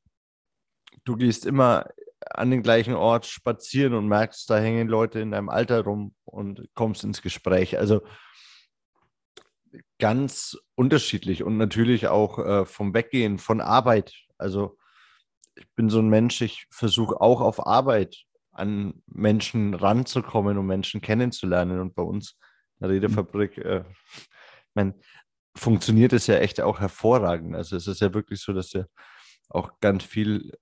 Du 1.06 1.16
gehst 1.16 1.46
immer 1.46 1.88
an 2.20 2.52
den 2.52 2.64
gleichen 2.64 2.96
Ort 2.96 3.26
spazieren 3.26 3.94
und 3.94 4.08
merkst, 4.08 4.50
da 4.50 4.58
hängen 4.58 4.90
Leute 4.90 5.22
in 5.22 5.32
deinem 5.32 5.48
Alter 5.48 5.84
rum 5.84 6.14
und 6.26 6.68
kommst 6.74 7.06
ins 7.06 7.22
Gespräch. 7.22 7.78
Also 7.78 8.02
ganz 10.00 10.58
unterschiedlich 10.76 11.44
und 11.44 11.58
natürlich 11.58 12.08
auch 12.08 12.40
äh, 12.40 12.66
vom 12.66 12.94
Weggehen 12.94 13.38
von 13.38 13.62
Arbeit. 13.62 14.14
Also 14.38 14.78
ich 15.56 15.68
bin 15.76 15.90
so 15.90 16.00
ein 16.00 16.10
Mensch, 16.10 16.42
ich 16.42 16.68
versuche 16.70 17.22
auch 17.22 17.40
auf 17.40 17.66
Arbeit 17.66 18.27
an 18.58 19.02
Menschen 19.06 19.74
ranzukommen, 19.74 20.58
um 20.58 20.68
Menschen 20.68 21.02
kennenzulernen. 21.02 21.80
Und 21.80 21.96
bei 21.96 22.04
uns 22.04 22.38
in 22.80 22.88
der 22.88 22.90
Redefabrik, 22.90 23.58
äh, 23.58 23.84
mein, 24.74 24.94
funktioniert 25.56 26.14
es 26.14 26.28
ja 26.28 26.36
echt 26.36 26.62
auch 26.62 26.80
hervorragend. 26.80 27.56
Also 27.56 27.76
es 27.76 27.88
ist 27.88 28.02
ja 28.02 28.14
wirklich 28.14 28.42
so, 28.42 28.54
dass 28.54 28.74
wir 28.74 28.88
auch 29.50 29.80
ganz 29.80 30.04
viel 30.04 30.54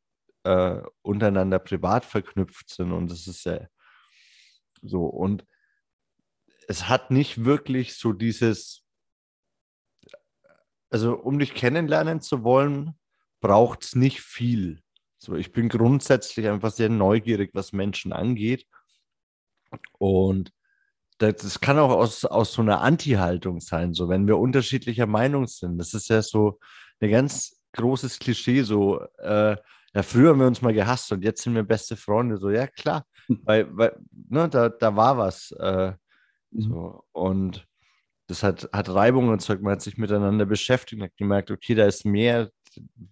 äh, 0.44 0.82
untereinander 1.02 1.60
privat 1.60 2.06
verknüpft 2.06 2.70
sind 2.70 2.92
und 2.92 3.12
es 3.12 3.28
ist 3.28 3.46
ja 3.46 3.68
so. 4.82 5.06
Und 5.06 5.46
es 6.68 6.88
hat 6.88 7.12
nicht 7.12 7.46
wirklich 7.46 7.98
so 7.98 8.14
dieses, 8.14 8.84
also 10.90 11.16
um 11.16 11.40
dich 11.40 11.54
kennenlernen 11.54 12.22
zu 12.22 12.44
wollen, 12.44 12.98
braucht 13.42 13.84
es 13.84 13.96
nicht 13.96 14.22
viel. 14.22 14.82
So, 15.25 15.36
ich 15.36 15.51
bin 15.51 15.70
grundsätzlich 15.70 16.48
einfach 16.48 16.72
sehr 16.72 16.89
neugierig, 16.89 17.50
was 17.53 17.74
Menschen 17.74 18.13
angeht. 18.13 18.67
Und 19.98 20.53
das, 21.17 21.38
das 21.38 21.60
kann 21.60 21.79
auch 21.79 21.89
aus, 21.89 22.25
aus 22.25 22.53
so 22.53 22.62
einer 22.62 22.82
Anti-Haltung 22.82 23.60
sein, 23.60 23.94
so 23.94 24.08
wenn 24.08 24.27
wir 24.27 24.38
unterschiedlicher 24.38 25.08
Meinung 25.08 25.48
sind. 25.48 25.79
Das 25.79 25.96
ist 25.96 26.10
ja 26.10 26.22
so 26.22 26.60
ein 27.00 27.10
ganz 27.10 27.60
großes 27.74 28.20
Klischee, 28.20 28.62
so 28.62 29.01
äh, 29.17 29.58
ja, 29.96 30.03
früher 30.03 30.29
haben 30.29 30.39
wir 30.41 30.48
uns 30.48 30.62
mal 30.62 30.74
gehasst 30.74 31.12
und 31.12 31.24
jetzt 31.24 31.41
sind 31.41 31.55
wir 31.55 31.63
beste 31.63 31.96
Freunde. 31.96 32.38
So, 32.38 32.51
ja, 32.51 32.67
klar, 32.67 33.05
weil, 33.27 33.67
weil 33.75 33.98
ne, 34.29 34.48
da, 34.48 34.70
da 34.70 34.96
war 34.96 35.17
was. 35.17 35.51
Äh, 35.60 35.94
mhm. 36.51 36.62
so. 36.62 37.03
Und 37.13 37.67
das 38.27 38.44
hat, 38.44 38.70
hat 38.72 38.89
Reibung 38.89 39.32
erzeugt. 39.32 39.63
Man 39.63 39.72
hat 39.72 39.82
sich 39.82 39.98
miteinander 39.98 40.46
beschäftigt 40.46 41.01
und 41.01 41.08
hat 41.08 41.17
gemerkt, 41.17 41.50
okay, 41.50 41.74
da 41.74 41.86
ist 41.86 42.05
mehr, 42.05 42.51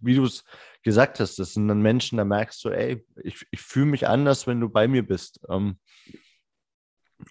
wie 0.01 0.15
du 0.15 0.25
es 0.25 0.43
gesagt 0.84 1.20
hast, 1.20 1.40
das 1.40 1.54
sind 1.54 1.68
dann 1.68 1.82
Menschen, 1.82 2.18
da 2.18 2.25
merkst 2.25 2.63
du, 2.63 2.70
ey, 2.70 3.06
ich, 3.24 3.46
ich 3.52 3.62
fühle 3.62 3.88
mich 3.88 4.08
anders, 4.08 4.48
wenn 4.48 4.60
du 4.60 4.70
bei 4.70 4.88
mir 4.88 5.06
bist. 5.06 5.40
Ähm, 5.50 5.80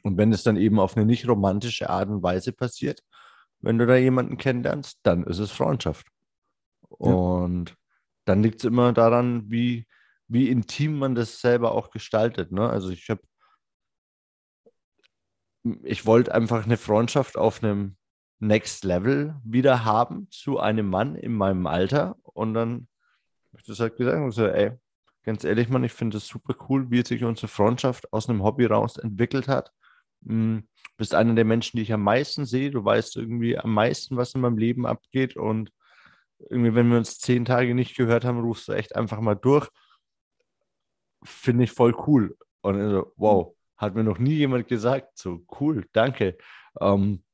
und 0.03 0.17
wenn 0.17 0.33
es 0.33 0.43
dann 0.43 0.57
eben 0.57 0.81
auf 0.81 0.97
eine 0.97 1.07
nicht 1.07 1.29
romantische 1.29 1.91
Art 1.91 2.09
und 2.09 2.23
Weise 2.23 2.53
passiert, 2.53 3.03
wenn 3.61 3.79
du 3.79 3.87
da 3.87 3.97
jemanden 3.97 4.39
kennenlernst, 4.39 5.01
dann 5.03 5.25
ist 5.25 5.39
es 5.39 5.51
Freundschaft. 5.51 6.07
Ja. 6.99 7.13
Und 7.13 7.77
dann 8.25 8.43
liegt 8.43 8.61
es 8.61 8.65
immer 8.65 8.93
daran, 8.93 9.51
wie, 9.51 9.87
wie 10.29 10.49
intim 10.49 10.99
man 10.99 11.15
das 11.15 11.41
selber 11.41 11.73
auch 11.73 11.91
gestaltet. 11.91 12.53
Ne? 12.53 12.69
Also 12.69 12.91
ich 12.91 13.09
habe, 13.11 13.23
ich 15.85 16.07
wollte 16.07 16.35
einfach 16.35 16.65
eine 16.65 16.77
Freundschaft 16.77 17.37
auf 17.37 17.63
einem 17.63 17.97
Next 18.41 18.83
Level 18.85 19.37
wieder 19.45 19.85
haben 19.85 20.29
zu 20.31 20.59
einem 20.59 20.89
Mann 20.89 21.15
in 21.15 21.33
meinem 21.33 21.67
Alter. 21.67 22.17
Und 22.23 22.55
dann 22.55 22.89
ich 23.61 23.67
das 23.67 23.81
halt 23.81 23.97
gesagt 23.97 24.23
und 24.23 24.33
so, 24.33 24.47
ey, 24.47 24.73
ganz 25.25 25.45
ehrlich, 25.45 25.69
Mann, 25.69 25.85
ich 25.85 25.93
finde 25.93 26.17
es 26.17 26.27
super 26.27 26.55
cool, 26.69 26.91
wie 26.91 27.05
sich 27.05 27.25
unsere 27.25 27.49
Freundschaft 27.49 28.13
aus 28.13 28.29
einem 28.29 28.43
Hobby 28.43 28.67
raus 28.67 28.97
entwickelt 28.97 29.49
hat. 29.49 29.73
Du 30.21 30.31
hm, 30.33 30.69
bist 30.97 31.15
einer 31.15 31.35
der 31.35 31.45
Menschen, 31.45 31.77
die 31.77 31.83
ich 31.83 31.93
am 31.93 32.03
meisten 32.03 32.45
sehe. 32.47 32.71
Du 32.71 32.85
weißt 32.85 33.17
irgendwie 33.17 33.59
am 33.59 33.73
meisten, 33.75 34.17
was 34.17 34.35
in 34.35 34.41
meinem 34.41 34.59
Leben 34.59 34.87
abgeht. 34.87 35.37
Und 35.37 35.73
irgendwie, 36.51 36.75
wenn 36.75 36.91
wir 36.91 36.99
uns 36.99 37.19
zehn 37.19 37.45
Tage 37.45 37.75
nicht 37.75 37.97
gehört 37.97 38.25
haben, 38.25 38.41
rufst 38.41 38.69
du 38.69 38.73
echt 38.73 38.97
einfach 38.97 39.21
mal 39.21 39.35
durch. 39.35 39.69
Finde 41.25 41.65
ich 41.65 41.73
voll 41.73 41.95
cool. 42.07 42.37
Und 42.63 42.81
also, 42.81 43.13
wow, 43.17 43.55
hat 43.77 43.95
mir 43.95 44.05
noch 44.05 44.19
nie 44.19 44.35
jemand 44.35 44.69
gesagt. 44.69 45.19
So 45.19 45.45
cool, 45.61 45.87
danke. 45.93 46.37
Ähm, 46.81 47.25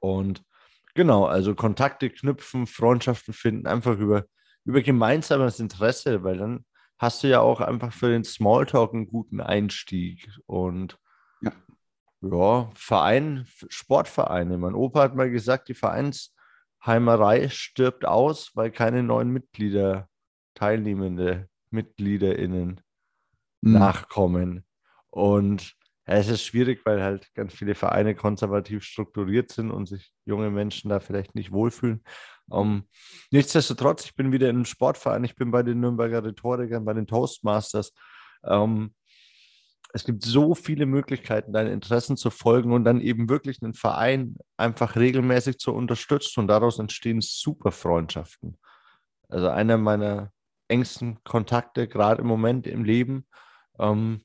und 0.00 0.42
genau, 0.94 1.26
also 1.26 1.54
Kontakte 1.54 2.10
knüpfen, 2.10 2.66
Freundschaften 2.66 3.34
finden, 3.34 3.66
einfach 3.66 3.98
über, 3.98 4.26
über 4.66 4.82
gemeinsames 4.82 5.60
Interesse, 5.60 6.22
weil 6.24 6.38
dann 6.38 6.64
hast 6.98 7.22
du 7.22 7.28
ja 7.28 7.40
auch 7.40 7.60
einfach 7.60 7.92
für 7.92 8.10
den 8.10 8.24
Smalltalk 8.24 8.92
einen 8.92 9.08
guten 9.08 9.40
Einstieg. 9.40 10.28
Und 10.46 10.98
ja, 11.40 11.52
ja 12.20 12.70
Verein, 12.74 13.46
Sportvereine. 13.68 14.58
Mein 14.58 14.74
Opa 14.74 15.02
hat 15.02 15.14
mal 15.14 15.30
gesagt, 15.30 15.68
die 15.68 15.74
Vereins 15.74 16.34
Heimerei 16.84 17.48
stirbt 17.48 18.04
aus, 18.04 18.52
weil 18.54 18.70
keine 18.70 19.02
neuen 19.02 19.30
Mitglieder, 19.30 20.08
teilnehmende 20.54 21.48
MitgliederInnen 21.70 22.80
mhm. 23.60 23.72
nachkommen. 23.72 24.64
Und 25.08 25.76
ja, 26.06 26.14
es 26.14 26.28
ist 26.28 26.44
schwierig, 26.44 26.82
weil 26.84 27.02
halt 27.02 27.32
ganz 27.34 27.52
viele 27.54 27.74
Vereine 27.74 28.14
konservativ 28.14 28.84
strukturiert 28.84 29.50
sind 29.50 29.70
und 29.70 29.86
sich 29.86 30.12
junge 30.24 30.50
Menschen 30.50 30.88
da 30.88 31.00
vielleicht 31.00 31.34
nicht 31.34 31.52
wohlfühlen. 31.52 32.04
Um, 32.48 32.68
ähm, 32.68 32.88
nichtsdestotrotz, 33.32 34.04
ich 34.04 34.14
bin 34.14 34.30
wieder 34.30 34.48
in 34.48 34.56
einem 34.56 34.64
Sportverein, 34.66 35.24
ich 35.24 35.34
bin 35.34 35.50
bei 35.50 35.64
den 35.64 35.80
Nürnberger 35.80 36.24
Rhetorikern, 36.24 36.84
bei 36.84 36.94
den 36.94 37.08
Toastmasters. 37.08 37.92
Um, 38.42 38.52
ähm, 38.52 38.94
es 39.92 40.04
gibt 40.04 40.22
so 40.24 40.54
viele 40.54 40.84
Möglichkeiten, 40.84 41.54
deinen 41.54 41.72
Interessen 41.72 42.16
zu 42.16 42.28
folgen 42.30 42.72
und 42.72 42.84
dann 42.84 43.00
eben 43.00 43.30
wirklich 43.30 43.62
einen 43.62 43.72
Verein 43.72 44.36
einfach 44.56 44.94
regelmäßig 44.94 45.58
zu 45.58 45.72
unterstützen 45.72 46.40
und 46.40 46.48
daraus 46.48 46.78
entstehen 46.78 47.20
super 47.22 47.72
Freundschaften. 47.72 48.58
Also 49.28 49.48
einer 49.48 49.78
meiner 49.78 50.32
engsten 50.68 51.22
Kontakte 51.24 51.88
gerade 51.88 52.20
im 52.20 52.28
Moment 52.28 52.66
im 52.66 52.84
Leben 52.84 53.26
ähm, 53.78 54.22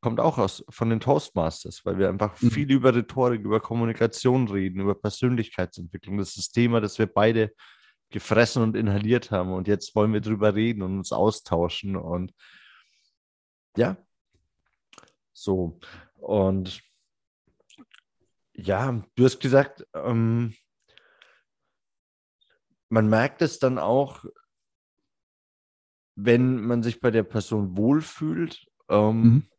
kommt 0.00 0.20
auch 0.20 0.38
aus 0.38 0.64
von 0.70 0.90
den 0.90 1.00
Toastmasters, 1.00 1.84
weil 1.84 1.98
wir 1.98 2.08
einfach 2.08 2.40
mhm. 2.40 2.50
viel 2.50 2.70
über 2.70 2.94
Rhetorik, 2.94 3.42
über 3.42 3.60
Kommunikation 3.60 4.48
reden, 4.48 4.80
über 4.80 4.94
Persönlichkeitsentwicklung. 4.94 6.18
Das 6.18 6.30
ist 6.30 6.38
das 6.38 6.50
Thema, 6.50 6.80
das 6.80 6.98
wir 6.98 7.06
beide 7.06 7.52
gefressen 8.10 8.62
und 8.62 8.76
inhaliert 8.76 9.30
haben 9.30 9.52
und 9.52 9.68
jetzt 9.68 9.94
wollen 9.94 10.12
wir 10.12 10.20
drüber 10.20 10.54
reden 10.54 10.82
und 10.82 10.98
uns 10.98 11.12
austauschen 11.12 11.96
und 11.96 12.32
ja, 13.76 13.96
so. 15.32 15.78
Und 16.16 16.82
ja, 18.52 19.02
du 19.14 19.24
hast 19.24 19.40
gesagt, 19.40 19.86
ähm, 19.94 20.54
man 22.88 23.08
merkt 23.08 23.42
es 23.42 23.58
dann 23.58 23.78
auch, 23.78 24.24
wenn 26.16 26.60
man 26.60 26.82
sich 26.82 27.00
bei 27.00 27.10
der 27.10 27.22
Person 27.22 27.76
wohlfühlt. 27.76 28.66
Ähm, 28.88 29.22
mhm. 29.22 29.50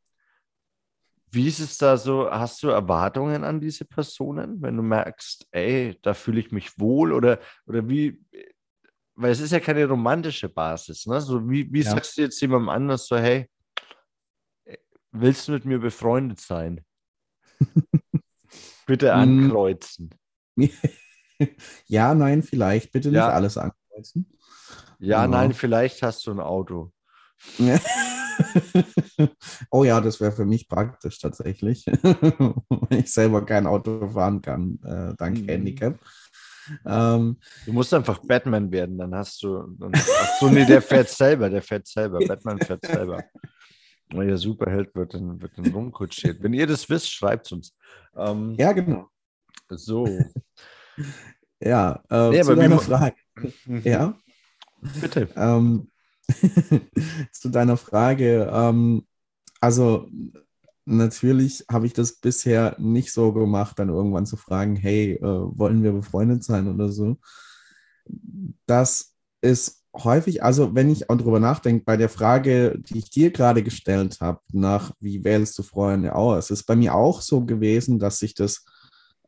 Wie 1.32 1.48
ist 1.48 1.60
es 1.60 1.78
da 1.78 1.98
so? 1.98 2.30
Hast 2.30 2.62
du 2.62 2.70
Erwartungen 2.70 3.44
an 3.44 3.60
diese 3.60 3.86
Personen, 3.86 4.62
wenn 4.62 4.76
du 4.76 4.84
merkst, 4.84 5.48
ey, 5.52 5.98
da 6.02 6.14
fühle 6.14 6.42
ich 6.42 6.52
mich 6.52 6.78
wohl 6.78 7.14
oder, 7.14 7.40
oder 7.66 7.88
wie? 7.88 8.22
Weil 9.16 9.32
es 9.32 9.40
ist 9.40 9.52
ja 9.52 9.60
keine 9.60 9.86
romantische 9.86 10.50
Basis. 10.50 11.06
Ne? 11.06 11.22
So 11.22 11.50
wie, 11.50 11.72
wie 11.72 11.82
ja. 11.82 11.92
sagst 11.92 12.18
du 12.18 12.22
jetzt 12.24 12.42
jemandem 12.42 12.70
anders 12.70 13.08
so, 13.08 13.18
hey, 13.18 13.48
Willst 15.12 15.48
du 15.48 15.52
mit 15.52 15.66
mir 15.66 15.80
befreundet 15.80 16.40
sein? 16.40 16.86
Bitte 18.86 19.14
hm. 19.14 19.20
ankreuzen. 19.20 20.10
ja, 21.86 22.14
nein, 22.14 22.44
vielleicht. 22.44 22.92
Bitte 22.92 23.10
nicht 23.10 23.18
ja. 23.18 23.30
alles 23.30 23.58
ankreuzen. 23.58 24.38
Ja, 25.00 25.26
genau. 25.26 25.38
nein, 25.38 25.54
vielleicht 25.54 26.02
hast 26.02 26.26
du 26.26 26.32
ein 26.32 26.40
Auto. 26.40 26.94
oh 29.72 29.84
ja, 29.84 30.02
das 30.02 30.20
wäre 30.20 30.32
für 30.32 30.46
mich 30.46 30.68
praktisch 30.68 31.20
tatsächlich. 31.20 31.86
Wenn 31.86 33.00
ich 33.00 33.12
selber 33.12 33.46
kein 33.46 33.68
Auto 33.68 34.08
fahren 34.08 34.42
kann, 34.42 34.80
äh, 34.84 35.16
dank 35.18 35.42
mhm. 35.42 35.50
Handicap. 35.50 36.00
Ähm, 36.86 37.38
du 37.66 37.74
musst 37.74 37.94
einfach 37.94 38.20
Batman 38.20 38.72
werden, 38.72 38.98
dann 38.98 39.16
hast 39.16 39.42
du. 39.44 39.76
Dann, 39.80 39.92
ach 39.94 40.40
so, 40.40 40.50
nee, 40.50 40.66
der 40.66 40.82
fährt 40.82 41.10
selber, 41.10 41.50
der 41.50 41.62
fährt 41.62 41.88
selber. 41.88 42.20
Batman 42.20 42.60
fährt 42.60 42.86
selber 42.86 43.24
euer 44.14 44.38
Superheld 44.38 44.94
wird 44.96 45.14
dann, 45.14 45.42
wird 45.42 45.58
dann 45.58 45.68
rumkutschiert. 45.68 46.42
Wenn 46.42 46.54
ihr 46.54 46.68
das 46.68 46.90
wisst, 46.90 47.12
schreibt 47.12 47.46
es 47.48 47.52
uns. 47.52 47.78
Ähm, 48.16 48.56
ja, 48.58 48.72
genau. 48.72 49.10
So. 49.70 50.08
ja, 51.60 52.04
äh, 52.10 52.30
nee, 52.30 52.42
zu 52.42 52.56
deiner 52.56 52.80
Frage. 52.80 53.16
Ja. 53.84 54.18
Bitte. 55.00 55.30
Ähm, 55.36 55.91
zu 57.32 57.50
deiner 57.50 57.78
Frage. 57.78 58.50
Ähm, 58.54 59.06
also 59.60 60.08
natürlich 60.86 61.66
habe 61.70 61.86
ich 61.86 61.94
das 61.94 62.14
bisher 62.14 62.76
nicht 62.80 63.12
so 63.14 63.34
gemacht, 63.34 63.80
dann 63.80 63.90
irgendwann 63.90 64.26
zu 64.26 64.38
fragen, 64.38 64.76
hey, 64.76 65.14
äh, 65.14 65.22
wollen 65.24 65.84
wir 65.84 65.92
befreundet 65.94 66.44
sein 66.44 66.68
oder 66.68 66.90
so. 66.90 67.18
dass 68.66 69.16
es 69.42 69.84
häufig, 69.96 70.44
also 70.44 70.76
wenn 70.76 70.90
ich 70.90 71.10
auch 71.10 71.18
darüber 71.18 71.40
nachdenke, 71.40 71.84
bei 71.86 71.98
der 71.98 72.10
Frage, 72.10 72.80
die 72.80 73.00
ich 73.00 73.10
dir 73.10 73.32
gerade 73.32 73.64
gestellt 73.64 74.20
habe, 74.22 74.42
nach 74.54 74.94
wie 75.00 75.24
wählst 75.24 75.58
du 75.60 75.64
Freunde 75.64 76.16
aus, 76.16 76.52
ist 76.52 76.64
bei 76.64 76.76
mir 76.76 76.96
auch 76.96 77.22
so 77.22 77.46
gewesen, 77.46 78.00
dass 78.00 78.20
sich 78.20 78.34
das 78.36 78.66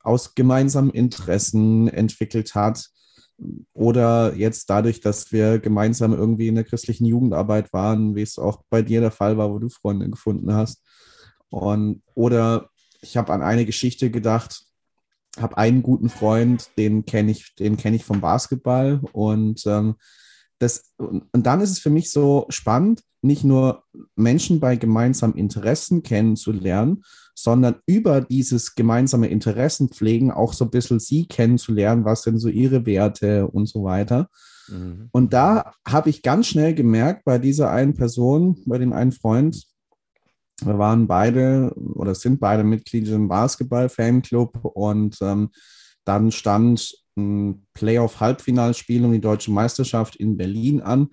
aus 0.02 0.36
gemeinsamen 0.36 0.92
Interessen 0.92 1.88
entwickelt 1.88 2.56
hat. 2.56 2.90
Oder 3.74 4.36
jetzt 4.36 4.70
dadurch, 4.70 5.02
dass 5.02 5.32
wir 5.32 5.60
gemeinsam 5.60 6.14
irgendwie 6.14 6.48
in 6.48 6.56
der 6.56 6.64
christlichen 6.64 7.06
Jugendarbeit 7.06 7.74
waren, 7.74 8.16
wie 8.16 8.22
es 8.22 8.38
auch 8.38 8.64
bei 8.70 8.82
dir 8.82 9.02
der 9.02 9.12
Fall 9.12 9.38
war, 9.38 9.52
wo 9.52 9.60
du 9.60 9.70
Freunde 9.70 10.10
gefunden 10.10 10.54
hast. 10.54 10.84
Und, 11.50 12.02
oder 12.16 12.70
ich 13.02 13.18
habe 13.18 13.34
an 13.34 13.42
eine 13.42 13.66
Geschichte 13.66 14.10
gedacht, 14.10 14.64
habe 15.40 15.58
einen 15.58 15.84
guten 15.84 16.10
Freund, 16.10 16.70
den 16.78 17.06
kenne 17.06 17.32
ich, 17.32 17.56
den 17.56 17.78
kenne 17.78 17.96
ich 17.96 18.06
vom 18.06 18.22
Basketball 18.22 19.02
und 19.14 19.66
ähm, 19.66 19.96
das, 20.64 20.94
und 20.98 21.28
dann 21.34 21.62
ist 21.62 21.72
es 21.72 21.80
für 21.80 21.90
mich 21.90 22.10
so 22.10 22.46
spannend, 22.50 23.04
nicht 23.22 23.44
nur 23.44 23.84
Menschen 24.16 24.60
bei 24.60 24.76
gemeinsamen 24.76 25.36
Interessen 25.36 26.04
kennenzulernen, 26.04 27.04
sondern 27.36 27.76
über 27.86 28.22
dieses 28.22 28.76
gemeinsame 28.76 29.28
Interessen 29.28 29.90
pflegen 29.90 30.32
auch 30.32 30.54
so 30.54 30.66
ein 30.66 30.72
bisschen 30.72 31.00
sie 31.00 31.26
kennenzulernen, 31.26 32.06
was 32.06 32.24
denn 32.24 32.38
so 32.38 32.50
ihre 32.50 32.86
Werte 32.86 33.48
und 33.48 33.68
so 33.68 33.84
weiter. 33.84 34.30
Mhm. 34.68 35.10
Und 35.12 35.34
da 35.34 35.74
habe 35.88 36.10
ich 36.10 36.22
ganz 36.22 36.48
schnell 36.48 36.74
gemerkt, 36.74 37.24
bei 37.26 37.38
dieser 37.38 37.72
einen 37.72 37.94
Person, 37.94 38.62
bei 38.66 38.78
dem 38.78 38.94
einen 38.94 39.12
Freund, 39.12 39.66
wir 40.64 40.78
waren 40.78 41.08
beide 41.08 41.74
oder 41.76 42.16
sind 42.16 42.40
beide 42.40 42.64
Mitglieder 42.64 43.16
im 43.16 43.28
Basketball-Fanclub 43.28 44.60
und 44.64 45.18
ähm, 45.22 45.50
dann 46.06 46.32
stand 46.32 47.03
Playoff-Halbfinalspiel 47.16 49.06
um 49.06 49.12
die 49.12 49.22
deutsche 49.22 49.52
Meisterschaft 49.52 50.16
in 50.16 50.38
Berlin 50.38 50.82
an. 50.82 51.10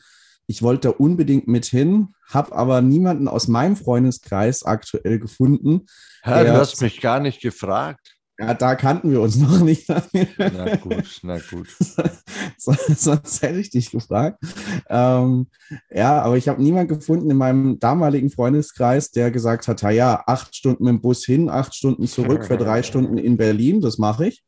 Ich 0.47 0.63
wollte 0.63 0.93
unbedingt 0.93 1.47
mit 1.47 1.67
hin, 1.67 2.09
habe 2.29 2.53
aber 2.57 2.81
niemanden 2.81 3.29
aus 3.29 3.47
meinem 3.47 3.77
Freundeskreis 3.77 4.65
aktuell 4.65 5.19
gefunden. 5.19 5.87
Herr, 6.23 6.45
du 6.45 6.53
hast 6.55 6.81
mich 6.81 7.01
gar 7.01 7.21
nicht 7.21 7.41
gefragt. 7.41 8.17
Ja, 8.41 8.55
da 8.55 8.75
kannten 8.75 9.11
wir 9.11 9.21
uns 9.21 9.37
noch 9.39 9.61
nicht. 9.61 9.89
Na 9.89 10.77
gut, 10.77 11.21
na 11.23 11.39
gut. 11.39 11.69
Sonst 12.57 13.43
hätte 13.43 13.61
ich 13.61 13.71
dich 13.71 13.91
gefragt. 13.91 14.43
Ähm, 14.89 15.49
ja, 15.91 16.23
aber 16.23 16.39
ich 16.39 16.49
habe 16.49 16.63
niemanden 16.63 16.97
gefunden 16.97 17.31
in 17.31 17.37
meinem 17.37 17.79
damaligen 17.79 18.31
Freundeskreis, 18.31 19.11
der 19.11 19.31
gesagt 19.31 19.69
hat, 19.69 19.83
ja, 19.83 20.25
acht 20.27 20.57
Stunden 20.57 20.85
mit 20.85 20.95
dem 20.95 21.01
Bus 21.03 21.25
hin, 21.25 21.51
acht 21.51 21.75
Stunden 21.75 22.07
zurück 22.07 22.47
für 22.47 22.57
drei 22.57 22.83
Stunden 22.83 23.19
in 23.19 23.37
Berlin, 23.37 23.83
das 23.83 23.99
mache 23.99 24.29
ich. 24.29 24.43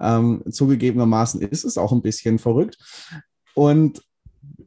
Ähm, 0.00 0.42
zugegebenermaßen 0.50 1.40
ist 1.40 1.64
es 1.64 1.78
auch 1.78 1.92
ein 1.92 2.02
bisschen 2.02 2.38
verrückt. 2.38 2.78
Und 3.54 4.02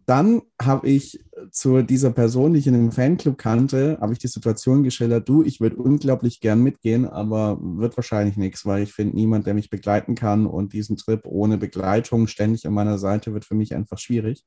dann 0.06 0.42
habe 0.62 0.90
ich 0.90 1.24
zu 1.52 1.84
dieser 1.84 2.12
Person, 2.12 2.54
die 2.54 2.60
ich 2.60 2.68
in 2.68 2.74
einem 2.74 2.92
Fanclub 2.92 3.38
kannte, 3.38 3.98
habe 4.02 4.14
ich 4.14 4.20
die 4.20 4.28
Situation 4.28 4.84
geschildert, 4.84 5.30
du, 5.30 5.44
ich 5.44 5.62
würde 5.62 5.78
unglaublich 5.78 6.40
gern 6.40 6.62
mitgehen, 6.62 7.06
aber 7.06 7.60
wird 7.62 7.96
wahrscheinlich 7.96 8.36
nichts, 8.36 8.66
weil 8.66 8.84
ich 8.84 8.94
finde 8.94 9.16
niemand, 9.16 9.46
der 9.46 9.54
mich 9.54 9.70
begleiten 9.70 10.16
kann 10.16 10.46
und 10.48 10.74
diesen 10.74 10.98
Trip 10.98 11.22
ohne 11.26 11.58
Begleitung 11.58 12.28
ständig 12.28 12.66
an 12.66 12.74
meiner 12.74 12.98
Seite 12.98 13.34
wird 13.34 13.46
für 13.46 13.56
mich 13.56 13.76
einfach 13.76 14.00
schwierig. 14.00 14.44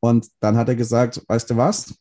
Und 0.00 0.28
dann 0.40 0.56
hat 0.56 0.68
er 0.68 0.76
gesagt, 0.76 1.22
weißt 1.26 1.50
du 1.50 1.56
was, 1.56 1.94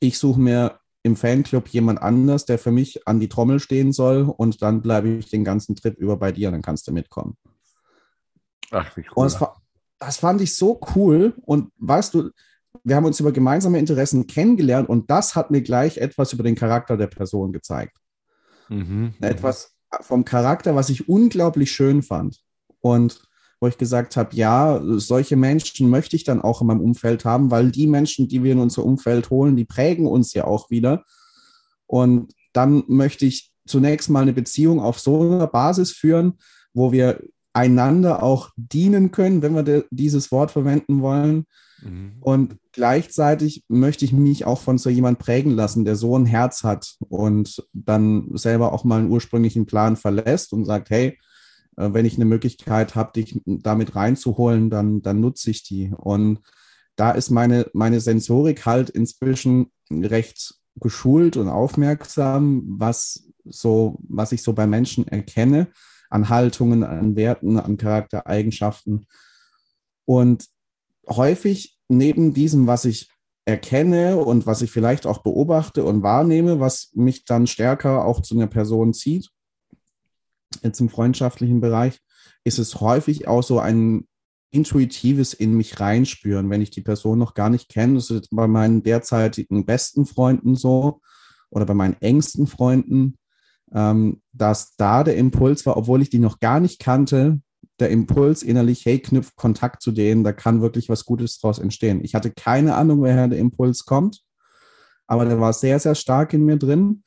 ich 0.00 0.18
suche 0.18 0.40
mir 0.40 0.78
im 1.04 1.16
Fanclub 1.16 1.68
jemand 1.68 2.02
anders, 2.02 2.46
der 2.46 2.58
für 2.58 2.70
mich 2.70 3.06
an 3.06 3.20
die 3.20 3.28
Trommel 3.28 3.60
stehen 3.60 3.92
soll 3.92 4.22
und 4.22 4.62
dann 4.62 4.80
bleibe 4.80 5.10
ich 5.10 5.28
den 5.28 5.44
ganzen 5.44 5.76
Trip 5.76 5.96
über 5.98 6.16
bei 6.16 6.32
dir, 6.32 6.50
dann 6.50 6.62
kannst 6.62 6.88
du 6.88 6.92
mitkommen. 6.92 7.36
Ach, 8.70 8.96
wie 8.96 9.04
cool. 9.14 9.24
Das, 9.24 9.38
das, 9.98 10.16
fand 10.16 10.40
ich 10.40 10.56
so 10.56 10.80
cool 10.96 11.34
und 11.42 11.70
weißt 11.76 12.14
du, 12.14 12.30
wir 12.82 12.96
haben 12.96 13.04
uns 13.04 13.20
über 13.20 13.32
gemeinsame 13.32 13.78
Interessen 13.78 14.26
kennengelernt 14.26 14.88
und 14.88 15.10
das 15.10 15.36
hat 15.36 15.50
mir 15.50 15.60
gleich 15.60 15.98
etwas 15.98 16.32
über 16.32 16.42
den 16.42 16.54
Charakter 16.54 16.96
der 16.96 17.06
Person 17.06 17.52
gezeigt. 17.52 17.98
Mhm. 18.70 19.12
Etwas 19.20 19.76
vom 20.00 20.24
Charakter, 20.24 20.74
was 20.74 20.88
ich 20.88 21.06
unglaublich 21.06 21.70
schön 21.70 22.02
fand. 22.02 22.40
Und 22.80 23.22
wo 23.64 23.68
ich 23.68 23.78
gesagt 23.78 24.18
habe, 24.18 24.36
ja, 24.36 24.78
solche 24.84 25.36
Menschen 25.36 25.88
möchte 25.88 26.16
ich 26.16 26.24
dann 26.24 26.42
auch 26.42 26.60
in 26.60 26.66
meinem 26.66 26.82
Umfeld 26.82 27.24
haben, 27.24 27.50
weil 27.50 27.70
die 27.70 27.86
Menschen, 27.86 28.28
die 28.28 28.44
wir 28.44 28.52
in 28.52 28.58
unser 28.58 28.84
Umfeld 28.84 29.30
holen, 29.30 29.56
die 29.56 29.64
prägen 29.64 30.06
uns 30.06 30.34
ja 30.34 30.44
auch 30.44 30.68
wieder. 30.68 31.02
Und 31.86 32.34
dann 32.52 32.84
möchte 32.88 33.24
ich 33.24 33.52
zunächst 33.66 34.10
mal 34.10 34.20
eine 34.20 34.34
Beziehung 34.34 34.80
auf 34.80 35.00
so 35.00 35.22
einer 35.22 35.46
Basis 35.46 35.92
führen, 35.92 36.34
wo 36.74 36.92
wir 36.92 37.22
einander 37.54 38.22
auch 38.22 38.50
dienen 38.58 39.12
können, 39.12 39.40
wenn 39.40 39.54
wir 39.54 39.86
dieses 39.90 40.30
Wort 40.30 40.50
verwenden 40.50 41.00
wollen. 41.00 41.46
Mhm. 41.82 42.16
Und 42.20 42.56
gleichzeitig 42.72 43.64
möchte 43.68 44.04
ich 44.04 44.12
mich 44.12 44.44
auch 44.44 44.60
von 44.60 44.76
so 44.76 44.90
jemand 44.90 45.18
prägen 45.18 45.52
lassen, 45.52 45.86
der 45.86 45.96
so 45.96 46.18
ein 46.18 46.26
Herz 46.26 46.64
hat 46.64 46.96
und 47.08 47.66
dann 47.72 48.28
selber 48.34 48.74
auch 48.74 48.84
mal 48.84 48.98
einen 48.98 49.10
ursprünglichen 49.10 49.64
Plan 49.64 49.96
verlässt 49.96 50.52
und 50.52 50.66
sagt, 50.66 50.90
hey, 50.90 51.18
wenn 51.76 52.06
ich 52.06 52.16
eine 52.16 52.24
Möglichkeit 52.24 52.94
habe, 52.94 53.12
dich 53.12 53.40
damit 53.44 53.96
reinzuholen, 53.96 54.70
dann, 54.70 55.02
dann 55.02 55.20
nutze 55.20 55.50
ich 55.50 55.62
die. 55.62 55.92
Und 55.96 56.40
da 56.96 57.10
ist 57.10 57.30
meine, 57.30 57.68
meine 57.72 58.00
Sensorik 58.00 58.66
halt 58.66 58.90
inzwischen 58.90 59.72
recht 59.90 60.54
geschult 60.76 61.36
und 61.36 61.48
aufmerksam, 61.48 62.64
was 62.66 63.28
so, 63.44 63.98
was 64.08 64.32
ich 64.32 64.42
so 64.42 64.52
bei 64.52 64.66
Menschen 64.66 65.06
erkenne, 65.06 65.68
an 66.10 66.28
Haltungen, 66.28 66.84
an 66.84 67.16
Werten, 67.16 67.58
an 67.58 67.76
Charaktereigenschaften. 67.76 69.06
Und 70.04 70.46
häufig 71.08 71.78
neben 71.88 72.34
diesem, 72.34 72.66
was 72.66 72.84
ich 72.84 73.10
erkenne 73.44 74.16
und 74.18 74.46
was 74.46 74.62
ich 74.62 74.70
vielleicht 74.70 75.06
auch 75.06 75.18
beobachte 75.18 75.84
und 75.84 76.02
wahrnehme, 76.02 76.60
was 76.60 76.90
mich 76.94 77.24
dann 77.24 77.46
stärker 77.46 78.04
auch 78.04 78.20
zu 78.20 78.34
einer 78.34 78.46
Person 78.46 78.94
zieht, 78.94 79.30
jetzt 80.62 80.80
im 80.80 80.88
freundschaftlichen 80.88 81.60
Bereich, 81.60 81.98
ist 82.44 82.58
es 82.58 82.80
häufig 82.80 83.26
auch 83.28 83.42
so 83.42 83.58
ein 83.58 84.06
intuitives 84.50 85.34
in 85.34 85.54
mich 85.54 85.80
reinspüren, 85.80 86.48
wenn 86.48 86.62
ich 86.62 86.70
die 86.70 86.82
Person 86.82 87.18
noch 87.18 87.34
gar 87.34 87.50
nicht 87.50 87.68
kenne. 87.68 87.94
Das 87.94 88.10
ist 88.10 88.28
bei 88.30 88.46
meinen 88.46 88.82
derzeitigen 88.82 89.66
besten 89.66 90.06
Freunden 90.06 90.54
so 90.54 91.00
oder 91.50 91.66
bei 91.66 91.74
meinen 91.74 91.96
engsten 92.00 92.46
Freunden, 92.46 93.16
ähm, 93.72 94.22
dass 94.32 94.76
da 94.76 95.02
der 95.02 95.16
Impuls 95.16 95.66
war, 95.66 95.76
obwohl 95.76 96.02
ich 96.02 96.10
die 96.10 96.20
noch 96.20 96.38
gar 96.38 96.60
nicht 96.60 96.78
kannte, 96.80 97.40
der 97.80 97.90
Impuls 97.90 98.44
innerlich, 98.44 98.86
hey, 98.86 99.00
knüpft 99.00 99.34
Kontakt 99.34 99.82
zu 99.82 99.90
denen, 99.90 100.22
da 100.22 100.32
kann 100.32 100.62
wirklich 100.62 100.88
was 100.88 101.04
Gutes 101.04 101.40
draus 101.40 101.58
entstehen. 101.58 102.00
Ich 102.04 102.14
hatte 102.14 102.30
keine 102.30 102.76
Ahnung, 102.76 103.00
woher 103.00 103.26
der 103.26 103.38
Impuls 103.38 103.84
kommt, 103.84 104.22
aber 105.08 105.24
der 105.24 105.40
war 105.40 105.52
sehr, 105.52 105.80
sehr 105.80 105.96
stark 105.96 106.32
in 106.32 106.44
mir 106.44 106.56
drin 106.56 107.02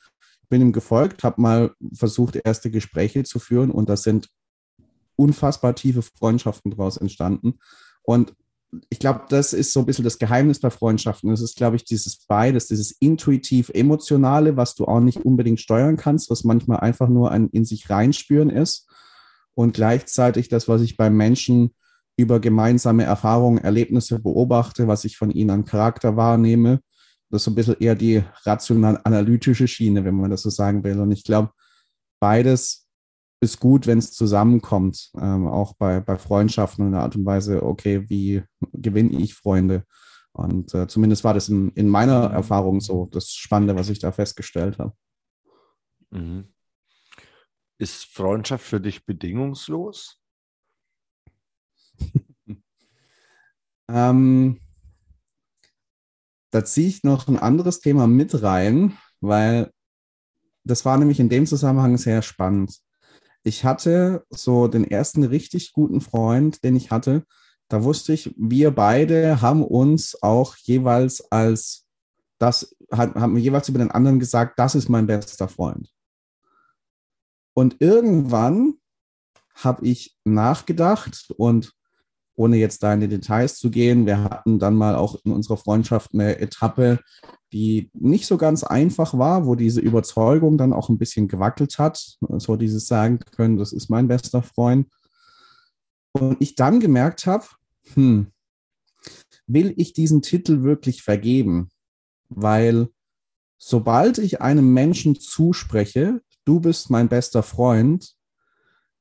bin 0.49 0.61
ihm 0.61 0.71
gefolgt, 0.71 1.23
habe 1.23 1.41
mal 1.41 1.71
versucht, 1.93 2.35
erste 2.35 2.71
Gespräche 2.71 3.23
zu 3.23 3.39
führen 3.39 3.71
und 3.71 3.89
da 3.89 3.97
sind 3.97 4.29
unfassbar 5.15 5.75
tiefe 5.75 6.01
Freundschaften 6.01 6.71
daraus 6.71 6.97
entstanden. 6.97 7.59
Und 8.03 8.33
ich 8.89 8.99
glaube, 8.99 9.21
das 9.29 9.53
ist 9.53 9.71
so 9.73 9.79
ein 9.79 9.85
bisschen 9.85 10.03
das 10.03 10.19
Geheimnis 10.19 10.59
bei 10.59 10.69
Freundschaften. 10.69 11.31
Es 11.31 11.41
ist, 11.41 11.57
glaube 11.57 11.77
ich, 11.77 11.85
dieses 11.85 12.25
beides, 12.25 12.67
dieses 12.67 12.91
intuitiv-emotionale, 12.91 14.57
was 14.57 14.75
du 14.75 14.85
auch 14.85 14.99
nicht 14.99 15.25
unbedingt 15.25 15.59
steuern 15.59 15.97
kannst, 15.97 16.29
was 16.29 16.43
manchmal 16.43 16.79
einfach 16.79 17.07
nur 17.07 17.31
ein 17.31 17.49
in 17.49 17.65
sich 17.65 17.89
reinspüren 17.89 18.49
ist. 18.49 18.87
Und 19.53 19.73
gleichzeitig 19.73 20.49
das, 20.49 20.67
was 20.67 20.81
ich 20.81 20.97
bei 20.97 21.09
Menschen 21.09 21.73
über 22.17 22.39
gemeinsame 22.39 23.03
Erfahrungen, 23.03 23.57
Erlebnisse 23.59 24.19
beobachte, 24.19 24.87
was 24.87 25.05
ich 25.05 25.17
von 25.17 25.31
ihnen 25.31 25.49
an 25.51 25.65
Charakter 25.65 26.17
wahrnehme, 26.17 26.81
das 27.29 27.41
ist 27.41 27.45
so 27.45 27.51
ein 27.51 27.55
bisschen 27.55 27.77
eher 27.79 27.95
die 27.95 28.23
rational-analytische 28.43 29.67
Schiene, 29.67 30.05
wenn 30.05 30.15
man 30.15 30.31
das 30.31 30.43
so 30.43 30.49
sagen 30.49 30.83
will. 30.83 30.99
Und 30.99 31.11
ich 31.11 31.23
glaube, 31.23 31.51
beides 32.19 32.87
ist 33.41 33.59
gut, 33.59 33.85
wenn 33.85 33.99
es 33.99 34.13
zusammenkommt, 34.13 35.11
ähm, 35.19 35.47
auch 35.47 35.73
bei, 35.75 35.99
bei 35.99 36.17
Freundschaften 36.17 36.87
in 36.87 36.91
der 36.93 37.01
Art 37.01 37.15
und 37.15 37.25
Weise, 37.25 37.63
okay, 37.63 38.09
wie 38.09 38.43
gewinne 38.73 39.19
ich 39.19 39.35
Freunde? 39.35 39.83
Und 40.31 40.73
äh, 40.73 40.87
zumindest 40.87 41.23
war 41.23 41.33
das 41.33 41.49
in, 41.49 41.71
in 41.71 41.87
meiner 41.87 42.31
Erfahrung 42.31 42.79
so 42.79 43.07
das 43.11 43.31
Spannende, 43.31 43.75
was 43.75 43.89
ich 43.89 43.99
da 43.99 44.11
festgestellt 44.11 44.79
habe. 44.79 44.93
Mhm. 46.11 46.53
Ist 47.79 48.05
Freundschaft 48.05 48.65
für 48.65 48.79
dich 48.79 49.05
bedingungslos? 49.05 50.19
ähm, 53.89 54.59
da 56.51 56.63
ziehe 56.63 56.87
ich 56.87 57.03
noch 57.03 57.27
ein 57.27 57.37
anderes 57.37 57.79
Thema 57.79 58.07
mit 58.07 58.41
rein, 58.41 58.97
weil 59.21 59.71
das 60.63 60.85
war 60.85 60.97
nämlich 60.97 61.19
in 61.19 61.29
dem 61.29 61.45
Zusammenhang 61.45 61.97
sehr 61.97 62.21
spannend. 62.21 62.77
Ich 63.43 63.63
hatte 63.63 64.25
so 64.29 64.67
den 64.67 64.83
ersten 64.83 65.23
richtig 65.23 65.73
guten 65.73 66.01
Freund, 66.01 66.63
den 66.63 66.75
ich 66.75 66.91
hatte. 66.91 67.23
Da 67.69 67.83
wusste 67.83 68.13
ich, 68.13 68.33
wir 68.37 68.71
beide 68.71 69.41
haben 69.41 69.63
uns 69.63 70.21
auch 70.21 70.55
jeweils 70.57 71.31
als 71.31 71.85
das, 72.39 72.75
haben 72.91 73.37
jeweils 73.37 73.69
über 73.69 73.79
den 73.79 73.91
anderen 73.91 74.19
gesagt, 74.19 74.59
das 74.59 74.75
ist 74.75 74.89
mein 74.89 75.07
bester 75.07 75.47
Freund. 75.47 75.89
Und 77.53 77.77
irgendwann 77.79 78.75
habe 79.55 79.87
ich 79.87 80.17
nachgedacht 80.23 81.33
und 81.37 81.73
ohne 82.37 82.57
jetzt 82.57 82.83
da 82.83 82.93
in 82.93 83.01
die 83.01 83.07
Details 83.07 83.57
zu 83.57 83.71
gehen, 83.71 84.05
wir 84.05 84.23
hatten 84.23 84.59
dann 84.59 84.75
mal 84.75 84.95
auch 84.95 85.17
in 85.25 85.31
unserer 85.31 85.57
Freundschaft 85.57 86.13
eine 86.13 86.37
Etappe, 86.39 86.99
die 87.51 87.89
nicht 87.93 88.27
so 88.27 88.37
ganz 88.37 88.63
einfach 88.63 89.17
war, 89.17 89.47
wo 89.47 89.55
diese 89.55 89.81
Überzeugung 89.81 90.57
dann 90.57 90.71
auch 90.71 90.89
ein 90.89 90.99
bisschen 90.99 91.27
gewackelt 91.27 91.79
hat. 91.79 92.17
So 92.37 92.55
dieses 92.55 92.85
sagen 92.87 93.19
können, 93.31 93.57
das 93.57 93.73
ist 93.73 93.89
mein 93.89 94.07
bester 94.07 94.43
Freund. 94.43 94.87
Und 96.11 96.37
ich 96.39 96.55
dann 96.55 96.79
gemerkt 96.79 97.25
habe, 97.25 97.45
hm, 97.93 98.27
will 99.47 99.73
ich 99.75 99.93
diesen 99.93 100.21
Titel 100.21 100.61
wirklich 100.61 101.01
vergeben? 101.01 101.69
Weil 102.29 102.89
sobald 103.57 104.19
ich 104.19 104.41
einem 104.41 104.73
Menschen 104.73 105.19
zuspreche, 105.19 106.21
du 106.45 106.59
bist 106.59 106.91
mein 106.91 107.09
bester 107.09 107.41
Freund, 107.41 108.13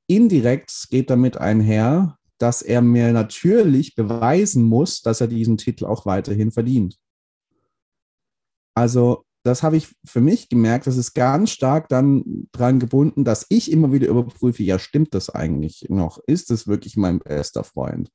indirekt 0.06 0.86
geht 0.88 1.10
damit 1.10 1.36
einher, 1.36 2.15
dass 2.38 2.62
er 2.62 2.82
mir 2.82 3.12
natürlich 3.12 3.94
beweisen 3.94 4.64
muss, 4.64 5.02
dass 5.02 5.20
er 5.20 5.28
diesen 5.28 5.56
Titel 5.56 5.86
auch 5.86 6.06
weiterhin 6.06 6.52
verdient. 6.52 6.98
Also 8.74 9.24
das 9.42 9.62
habe 9.62 9.76
ich 9.76 9.94
für 10.04 10.20
mich 10.20 10.48
gemerkt, 10.48 10.88
das 10.88 10.96
ist 10.96 11.14
ganz 11.14 11.50
stark 11.50 11.88
dann 11.88 12.48
dran 12.50 12.80
gebunden, 12.80 13.24
dass 13.24 13.46
ich 13.48 13.70
immer 13.70 13.92
wieder 13.92 14.08
überprüfe, 14.08 14.64
ja, 14.64 14.78
stimmt 14.78 15.14
das 15.14 15.30
eigentlich 15.30 15.86
noch? 15.88 16.18
Ist 16.26 16.50
es 16.50 16.66
wirklich 16.66 16.96
mein 16.96 17.20
bester 17.20 17.62
Freund? 17.62 18.10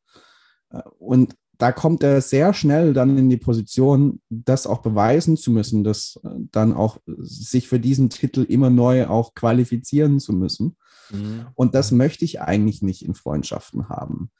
Und 1.00 1.36
da 1.58 1.72
kommt 1.72 2.04
er 2.04 2.22
sehr 2.22 2.54
schnell 2.54 2.94
dann 2.94 3.18
in 3.18 3.30
die 3.30 3.38
Position, 3.38 4.20
das 4.30 4.68
auch 4.68 4.82
beweisen 4.82 5.38
zu 5.38 5.52
müssen, 5.52 5.84
das 5.84 6.20
dann 6.52 6.74
auch 6.74 6.98
sich 7.20 7.68
für 7.68 7.80
diesen 7.80 8.10
Titel 8.10 8.42
immer 8.42 8.70
neu 8.70 9.08
auch 9.08 9.34
qualifizieren 9.34 10.20
zu 10.20 10.34
müssen. 10.34 10.76
Mhm. 11.12 11.48
Und 11.56 11.76
das 11.76 11.92
möchte 11.92 12.26
ich 12.26 12.42
eigentlich 12.42 12.82
nicht 12.82 13.04
in 13.04 13.16
Freundschaften 13.16 13.90
haben. 13.90 14.32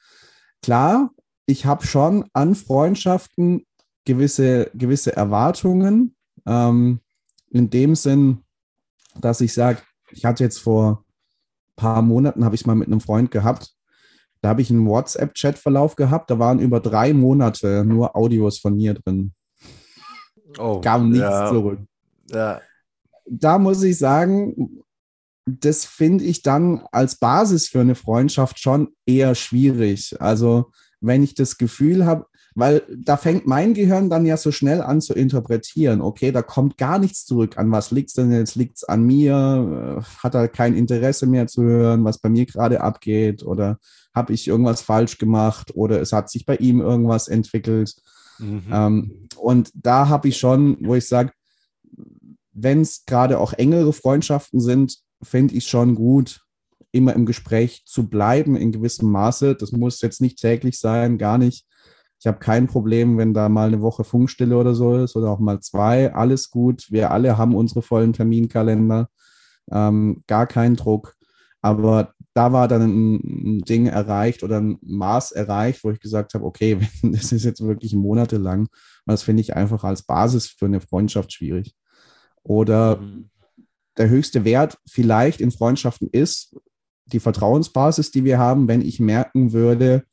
Klar, 0.62 1.10
ich 1.46 1.66
habe 1.66 1.86
schon 1.86 2.24
an 2.32 2.54
Freundschaften 2.54 3.66
gewisse, 4.04 4.70
gewisse 4.74 5.14
Erwartungen. 5.16 6.16
Ähm, 6.46 7.00
in 7.50 7.70
dem 7.70 7.94
Sinn, 7.94 8.44
dass 9.20 9.40
ich 9.40 9.52
sage, 9.52 9.78
ich 10.10 10.24
hatte 10.24 10.44
jetzt 10.44 10.58
vor 10.58 11.04
ein 11.04 11.76
paar 11.76 12.02
Monaten, 12.02 12.44
habe 12.44 12.54
ich 12.54 12.66
mal 12.66 12.74
mit 12.74 12.88
einem 12.88 13.00
Freund 13.00 13.30
gehabt, 13.30 13.74
da 14.40 14.48
habe 14.48 14.62
ich 14.62 14.70
einen 14.70 14.86
WhatsApp-Chat-Verlauf 14.86 15.94
gehabt, 15.94 16.30
da 16.30 16.38
waren 16.38 16.58
über 16.58 16.80
drei 16.80 17.12
Monate 17.14 17.84
nur 17.84 18.16
Audios 18.16 18.58
von 18.58 18.74
mir 18.74 18.94
drin. 18.94 19.32
Oh, 20.58 20.80
Kam 20.80 21.10
nichts 21.10 21.22
ja, 21.22 21.48
zurück. 21.48 21.80
Ja. 22.28 22.60
Da 23.26 23.58
muss 23.58 23.82
ich 23.82 23.96
sagen, 23.96 24.82
das 25.44 25.84
finde 25.84 26.24
ich 26.24 26.42
dann 26.42 26.84
als 26.92 27.16
Basis 27.16 27.68
für 27.68 27.80
eine 27.80 27.94
Freundschaft 27.94 28.58
schon 28.58 28.88
eher 29.06 29.34
schwierig. 29.34 30.16
Also 30.20 30.70
wenn 31.00 31.22
ich 31.22 31.34
das 31.34 31.58
Gefühl 31.58 32.06
habe, 32.06 32.26
weil 32.54 32.82
da 32.94 33.16
fängt 33.16 33.46
mein 33.46 33.74
Gehirn 33.74 34.10
dann 34.10 34.26
ja 34.26 34.36
so 34.36 34.52
schnell 34.52 34.82
an 34.82 35.00
zu 35.00 35.14
interpretieren. 35.14 36.02
Okay, 36.02 36.32
da 36.32 36.42
kommt 36.42 36.76
gar 36.76 36.98
nichts 36.98 37.24
zurück. 37.24 37.56
An 37.56 37.70
was 37.70 37.90
liegt 37.90 38.10
es 38.10 38.14
denn 38.14 38.30
jetzt? 38.30 38.56
Liegt 38.56 38.76
es 38.76 38.84
an 38.84 39.04
mir? 39.04 40.00
Äh, 40.00 40.02
hat 40.22 40.34
er 40.34 40.48
kein 40.48 40.74
Interesse 40.74 41.26
mehr 41.26 41.46
zu 41.46 41.62
hören, 41.62 42.04
was 42.04 42.18
bei 42.18 42.28
mir 42.28 42.44
gerade 42.44 42.82
abgeht? 42.82 43.42
Oder 43.42 43.78
habe 44.14 44.34
ich 44.34 44.48
irgendwas 44.48 44.82
falsch 44.82 45.18
gemacht? 45.18 45.74
Oder 45.74 46.00
es 46.00 46.12
hat 46.12 46.30
sich 46.30 46.44
bei 46.44 46.56
ihm 46.56 46.80
irgendwas 46.80 47.28
entwickelt? 47.28 47.94
Mhm. 48.38 48.64
Ähm, 48.70 49.28
und 49.38 49.70
da 49.74 50.08
habe 50.08 50.28
ich 50.28 50.36
schon, 50.36 50.76
wo 50.80 50.94
ich 50.94 51.06
sage, 51.06 51.32
wenn 52.52 52.82
es 52.82 53.04
gerade 53.06 53.38
auch 53.38 53.54
engere 53.54 53.94
Freundschaften 53.94 54.60
sind, 54.60 54.98
finde 55.22 55.54
ich 55.54 55.66
schon 55.66 55.94
gut, 55.94 56.40
immer 56.92 57.14
im 57.14 57.26
Gespräch 57.26 57.84
zu 57.86 58.08
bleiben 58.08 58.54
in 58.56 58.70
gewissem 58.70 59.10
Maße. 59.10 59.54
Das 59.54 59.72
muss 59.72 60.00
jetzt 60.02 60.20
nicht 60.20 60.38
täglich 60.38 60.78
sein, 60.78 61.18
gar 61.18 61.38
nicht. 61.38 61.66
Ich 62.20 62.26
habe 62.26 62.38
kein 62.38 62.68
Problem, 62.68 63.18
wenn 63.18 63.34
da 63.34 63.48
mal 63.48 63.66
eine 63.66 63.80
Woche 63.80 64.04
Funkstille 64.04 64.56
oder 64.56 64.74
so 64.74 64.96
ist 64.96 65.16
oder 65.16 65.30
auch 65.30 65.40
mal 65.40 65.60
zwei. 65.60 66.14
Alles 66.14 66.50
gut. 66.50 66.86
Wir 66.90 67.10
alle 67.10 67.36
haben 67.36 67.54
unsere 67.54 67.82
vollen 67.82 68.12
Terminkalender. 68.12 69.08
Ähm, 69.70 70.22
gar 70.28 70.46
kein 70.46 70.76
Druck. 70.76 71.16
Aber 71.62 72.14
da 72.34 72.52
war 72.52 72.68
dann 72.68 72.82
ein, 72.82 73.60
Ding 73.62 73.86
erreicht 73.86 74.42
oder 74.42 74.60
ein 74.60 74.78
Maß 74.82 75.32
erreicht, 75.32 75.82
wo 75.82 75.90
ich 75.90 76.00
gesagt 76.00 76.34
habe, 76.34 76.44
okay, 76.44 76.78
das 77.02 77.32
ist 77.32 77.44
jetzt 77.44 77.62
wirklich 77.64 77.94
monatelang. 77.94 78.68
Das 79.06 79.22
finde 79.22 79.40
ich 79.40 79.56
einfach 79.56 79.82
als 79.82 80.02
Basis 80.02 80.46
für 80.46 80.66
eine 80.66 80.80
Freundschaft 80.80 81.32
schwierig. 81.32 81.74
Oder 82.44 82.98
mhm 82.98 83.31
der 83.96 84.08
höchste 84.08 84.44
Wert 84.44 84.78
vielleicht 84.86 85.40
in 85.40 85.50
Freundschaften 85.50 86.08
ist, 86.10 86.56
die 87.06 87.20
Vertrauensbasis, 87.20 88.10
die 88.10 88.24
wir 88.24 88.38
haben, 88.38 88.68
wenn 88.68 88.80
ich 88.80 89.00
merken 89.00 89.52
würde, 89.52 90.04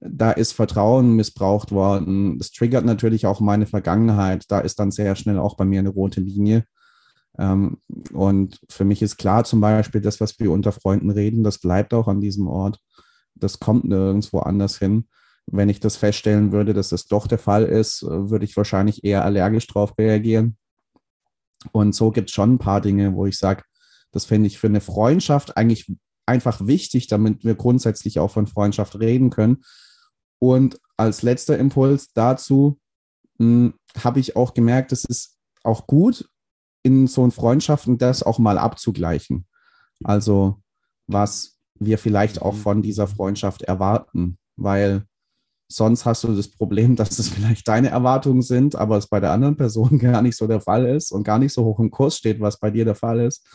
da 0.00 0.30
ist 0.30 0.52
Vertrauen 0.52 1.16
missbraucht 1.16 1.72
worden. 1.72 2.38
Das 2.38 2.52
triggert 2.52 2.84
natürlich 2.84 3.26
auch 3.26 3.40
meine 3.40 3.66
Vergangenheit. 3.66 4.44
Da 4.48 4.60
ist 4.60 4.78
dann 4.78 4.92
sehr 4.92 5.16
schnell 5.16 5.38
auch 5.38 5.56
bei 5.56 5.64
mir 5.64 5.80
eine 5.80 5.88
rote 5.88 6.20
Linie. 6.20 6.64
Ähm, 7.38 7.78
und 8.12 8.60
für 8.68 8.84
mich 8.84 9.02
ist 9.02 9.16
klar 9.16 9.44
zum 9.44 9.60
Beispiel, 9.60 10.00
das, 10.00 10.20
was 10.20 10.38
wir 10.38 10.52
unter 10.52 10.72
Freunden 10.72 11.10
reden, 11.10 11.42
das 11.42 11.58
bleibt 11.58 11.94
auch 11.94 12.08
an 12.08 12.20
diesem 12.20 12.46
Ort. 12.46 12.80
Das 13.34 13.58
kommt 13.58 13.84
nirgendwo 13.84 14.40
anders 14.40 14.78
hin. 14.78 15.08
Wenn 15.46 15.68
ich 15.68 15.80
das 15.80 15.96
feststellen 15.96 16.52
würde, 16.52 16.74
dass 16.74 16.90
das 16.90 17.06
doch 17.06 17.26
der 17.26 17.38
Fall 17.38 17.64
ist, 17.64 18.02
würde 18.02 18.44
ich 18.44 18.56
wahrscheinlich 18.56 19.04
eher 19.04 19.24
allergisch 19.24 19.66
darauf 19.66 19.96
reagieren. 19.98 20.58
Und 21.72 21.94
so 21.94 22.10
gibt 22.10 22.30
es 22.30 22.34
schon 22.34 22.54
ein 22.54 22.58
paar 22.58 22.80
Dinge, 22.80 23.14
wo 23.14 23.26
ich 23.26 23.38
sage, 23.38 23.62
das 24.12 24.24
finde 24.24 24.46
ich 24.46 24.58
für 24.58 24.68
eine 24.68 24.80
Freundschaft 24.80 25.56
eigentlich 25.56 25.92
einfach 26.26 26.66
wichtig, 26.66 27.06
damit 27.08 27.44
wir 27.44 27.54
grundsätzlich 27.54 28.18
auch 28.18 28.30
von 28.30 28.46
Freundschaft 28.46 28.98
reden 28.98 29.30
können. 29.30 29.62
Und 30.38 30.78
als 30.96 31.22
letzter 31.22 31.58
Impuls 31.58 32.12
dazu 32.12 32.78
hm, 33.38 33.74
habe 34.02 34.20
ich 34.20 34.36
auch 34.36 34.54
gemerkt, 34.54 34.92
es 34.92 35.04
ist 35.04 35.36
auch 35.64 35.86
gut, 35.86 36.28
in 36.82 37.06
so 37.06 37.22
einen 37.22 37.32
Freundschaften 37.32 37.98
das 37.98 38.22
auch 38.22 38.38
mal 38.38 38.58
abzugleichen. 38.58 39.46
Also 40.04 40.62
was 41.06 41.58
wir 41.74 41.98
vielleicht 41.98 42.42
auch 42.42 42.54
mhm. 42.54 42.58
von 42.58 42.82
dieser 42.82 43.06
Freundschaft 43.08 43.62
erwarten, 43.62 44.38
weil 44.56 45.04
Sonst 45.70 46.06
hast 46.06 46.24
du 46.24 46.34
das 46.34 46.48
Problem, 46.48 46.96
dass 46.96 47.18
es 47.18 47.28
vielleicht 47.28 47.68
deine 47.68 47.90
Erwartungen 47.90 48.42
sind, 48.42 48.74
aber 48.74 48.96
es 48.96 49.06
bei 49.06 49.20
der 49.20 49.32
anderen 49.32 49.56
Person 49.56 49.98
gar 49.98 50.22
nicht 50.22 50.36
so 50.36 50.46
der 50.46 50.60
Fall 50.60 50.86
ist 50.86 51.12
und 51.12 51.24
gar 51.24 51.38
nicht 51.38 51.52
so 51.52 51.64
hoch 51.64 51.78
im 51.78 51.90
Kurs 51.90 52.16
steht, 52.16 52.40
was 52.40 52.58
bei 52.58 52.70
dir 52.70 52.84
der 52.84 52.94
Fall 52.94 53.20
ist. 53.20 53.46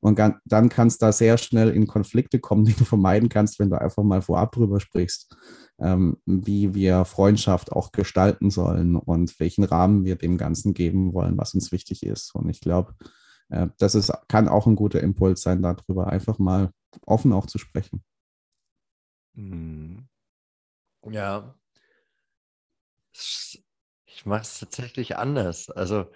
Und 0.00 0.18
dann 0.18 0.68
kannst 0.68 1.00
du 1.00 1.06
da 1.06 1.12
sehr 1.12 1.38
schnell 1.38 1.70
in 1.70 1.86
Konflikte 1.86 2.40
kommen, 2.40 2.64
die 2.66 2.74
du 2.74 2.84
vermeiden 2.84 3.28
kannst, 3.28 3.60
wenn 3.60 3.70
du 3.70 3.80
einfach 3.80 4.02
mal 4.02 4.20
vorab 4.20 4.52
drüber 4.52 4.80
sprichst, 4.80 5.36
ähm, 5.78 6.16
wie 6.26 6.74
wir 6.74 7.04
Freundschaft 7.04 7.70
auch 7.70 7.92
gestalten 7.92 8.50
sollen 8.50 8.96
und 8.96 9.38
welchen 9.38 9.62
Rahmen 9.62 10.04
wir 10.04 10.16
dem 10.16 10.38
Ganzen 10.38 10.74
geben 10.74 11.14
wollen, 11.14 11.38
was 11.38 11.54
uns 11.54 11.70
wichtig 11.70 12.02
ist. 12.02 12.34
Und 12.34 12.48
ich 12.48 12.60
glaube, 12.60 12.94
äh, 13.50 13.68
das 13.78 13.94
ist, 13.94 14.12
kann 14.26 14.48
auch 14.48 14.66
ein 14.66 14.74
guter 14.74 15.00
Impuls 15.00 15.42
sein, 15.42 15.62
darüber 15.62 16.08
einfach 16.08 16.40
mal 16.40 16.72
offen 17.06 17.32
auch 17.32 17.46
zu 17.46 17.58
sprechen. 17.58 18.02
Mhm. 19.34 20.08
Ja. 21.10 21.54
Ich 23.12 24.24
mache 24.24 24.42
es 24.42 24.60
tatsächlich 24.60 25.16
anders. 25.16 25.70
Also. 25.70 26.10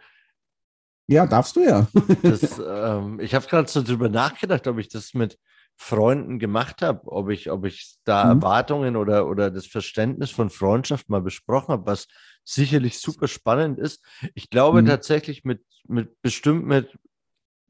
Ja, 1.09 1.27
darfst 1.27 1.57
du 1.57 1.61
ja. 1.61 1.87
das, 2.23 2.59
ähm, 2.59 3.21
ich 3.21 3.35
habe 3.35 3.47
gerade 3.47 3.69
so 3.69 3.83
drüber 3.83 4.09
nachgedacht, 4.09 4.67
ob 4.67 4.79
ich 4.79 4.89
das 4.89 5.15
mit 5.15 5.39
Freunden 5.77 6.39
gemacht 6.39 6.83
habe, 6.83 7.07
ob 7.07 7.29
ich, 7.31 7.51
ob 7.51 7.65
ich 7.65 7.97
da 8.05 8.25
mhm. 8.25 8.41
Erwartungen 8.41 8.97
oder, 8.97 9.27
oder 9.27 9.51
das 9.51 9.67
Verständnis 9.67 10.31
von 10.31 10.51
Freundschaft 10.51 11.09
mal 11.09 11.21
besprochen 11.21 11.69
habe, 11.69 11.87
was 11.87 12.09
sicherlich 12.45 12.99
super 12.99 13.29
spannend 13.29 13.79
ist. 13.79 14.03
Ich 14.35 14.51
glaube 14.51 14.83
mhm. 14.83 14.87
tatsächlich 14.87 15.45
mit, 15.45 15.63
mit 15.87 16.21
bestimmt 16.23 16.65
mit 16.65 16.99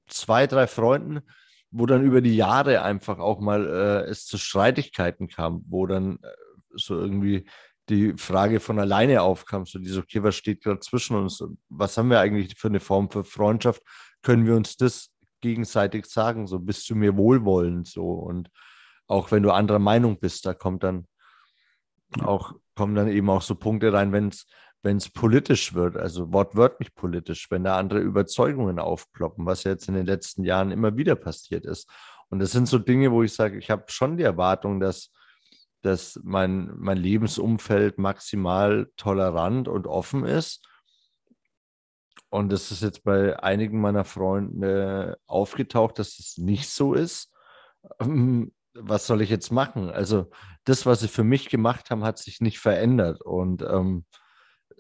zwei, 0.07 0.47
drei 0.47 0.67
Freunden, 0.67 1.21
wo 1.71 1.85
dann 1.87 2.05
über 2.05 2.21
die 2.21 2.37
Jahre 2.37 2.83
einfach 2.83 3.19
auch 3.19 3.41
mal 3.41 3.67
äh, 3.67 4.11
es 4.11 4.25
zu 4.25 4.39
Streitigkeiten 4.39 5.29
kam, 5.29 5.65
wo 5.69 5.87
dann 5.87 6.19
äh, 6.23 6.29
so 6.77 6.99
irgendwie 6.99 7.49
die 7.89 8.15
Frage 8.17 8.61
von 8.61 8.79
alleine 8.79 9.23
aufkam, 9.23 9.65
so 9.65 9.79
diese, 9.79 10.01
okay, 10.01 10.23
was 10.23 10.35
steht 10.35 10.63
gerade 10.63 10.81
zwischen 10.81 11.17
uns? 11.17 11.43
Was 11.69 11.97
haben 11.97 12.11
wir 12.11 12.21
eigentlich 12.21 12.55
für 12.57 12.69
eine 12.69 12.81
Form 12.81 13.11
für 13.11 13.25
Freundschaft? 13.25 13.83
Können 14.23 14.47
wir 14.47 14.57
uns 14.57 14.77
das 14.77 15.11
gegenseitig 15.41 16.07
sagen? 16.07 16.47
So, 16.47 16.59
bist 16.59 16.89
du 16.91 16.97
mir 16.97 17.17
wohlwollend? 17.17 17.87
So, 17.87 18.11
und 18.11 18.51
auch 19.07 19.31
wenn 19.31 19.43
du 19.43 19.53
anderer 19.53 19.79
Meinung 19.79 20.19
bist, 20.19 20.47
da 20.47 20.55
kommt 20.55 20.83
dann 20.83 21.07
auch, 22.21 22.55
kommen 22.75 22.95
dann 22.97 23.09
eben 23.09 23.31
auch 23.31 23.43
so 23.43 23.55
Punkte 23.55 23.93
rein, 23.93 24.13
wenn 24.13 24.29
es 24.29 24.47
wenn 24.87 24.99
es 24.99 25.11
politisch 25.11 25.75
wird, 25.75 25.97
also 25.97 26.33
wortwörtlich 26.33 26.95
politisch, 26.95 27.51
wenn 27.51 27.65
da 27.65 27.77
andere 27.77 27.99
Überzeugungen 27.99 28.79
aufploppen, 28.79 29.45
was 29.45 29.65
ja 29.65 29.73
jetzt 29.73 29.89
in 29.89 29.95
den 29.95 30.07
letzten 30.07 30.45
Jahren 30.45 30.71
immer 30.71 30.97
wieder 30.97 31.17
passiert 31.17 31.67
ist. 31.67 31.91
Und 32.29 32.39
das 32.39 32.53
sind 32.53 32.69
so 32.69 32.79
Dinge, 32.79 33.11
wo 33.11 33.25
ich 33.25 33.35
sage, 33.35 33.59
ich 33.59 33.69
habe 33.69 33.85
schon 33.89 34.17
die 34.17 34.23
Erwartung, 34.23 34.79
dass 34.79 35.11
dass 35.87 36.21
mein, 36.23 36.73
mein 36.77 36.99
Lebensumfeld 36.99 37.99
maximal 37.99 38.91
tolerant 38.97 39.69
und 39.69 39.87
offen 39.87 40.25
ist. 40.25 40.67
Und 42.29 42.51
das 42.51 42.71
ist 42.71 42.83
jetzt 42.83 43.05
bei 43.05 43.39
einigen 43.43 43.81
meiner 43.81 44.05
Freunde 44.05 45.19
aufgetaucht, 45.27 45.99
dass 45.99 46.19
es 46.19 46.37
nicht 46.39 46.69
so 46.69 46.95
ist. 46.95 47.33
Ähm, 48.01 48.53
was 48.75 49.07
soll 49.07 49.23
ich 49.23 49.31
jetzt 49.31 49.51
machen? 49.51 49.91
Also 49.91 50.31
das, 50.65 50.85
was 50.85 51.01
sie 51.01 51.09
für 51.09 51.25
mich 51.25 51.49
gemacht 51.49 51.91
haben, 51.91 52.05
hat 52.05 52.19
sich 52.19 52.41
nicht 52.41 52.59
verändert 52.59 53.23
und 53.23 53.63
ähm, 53.63 54.05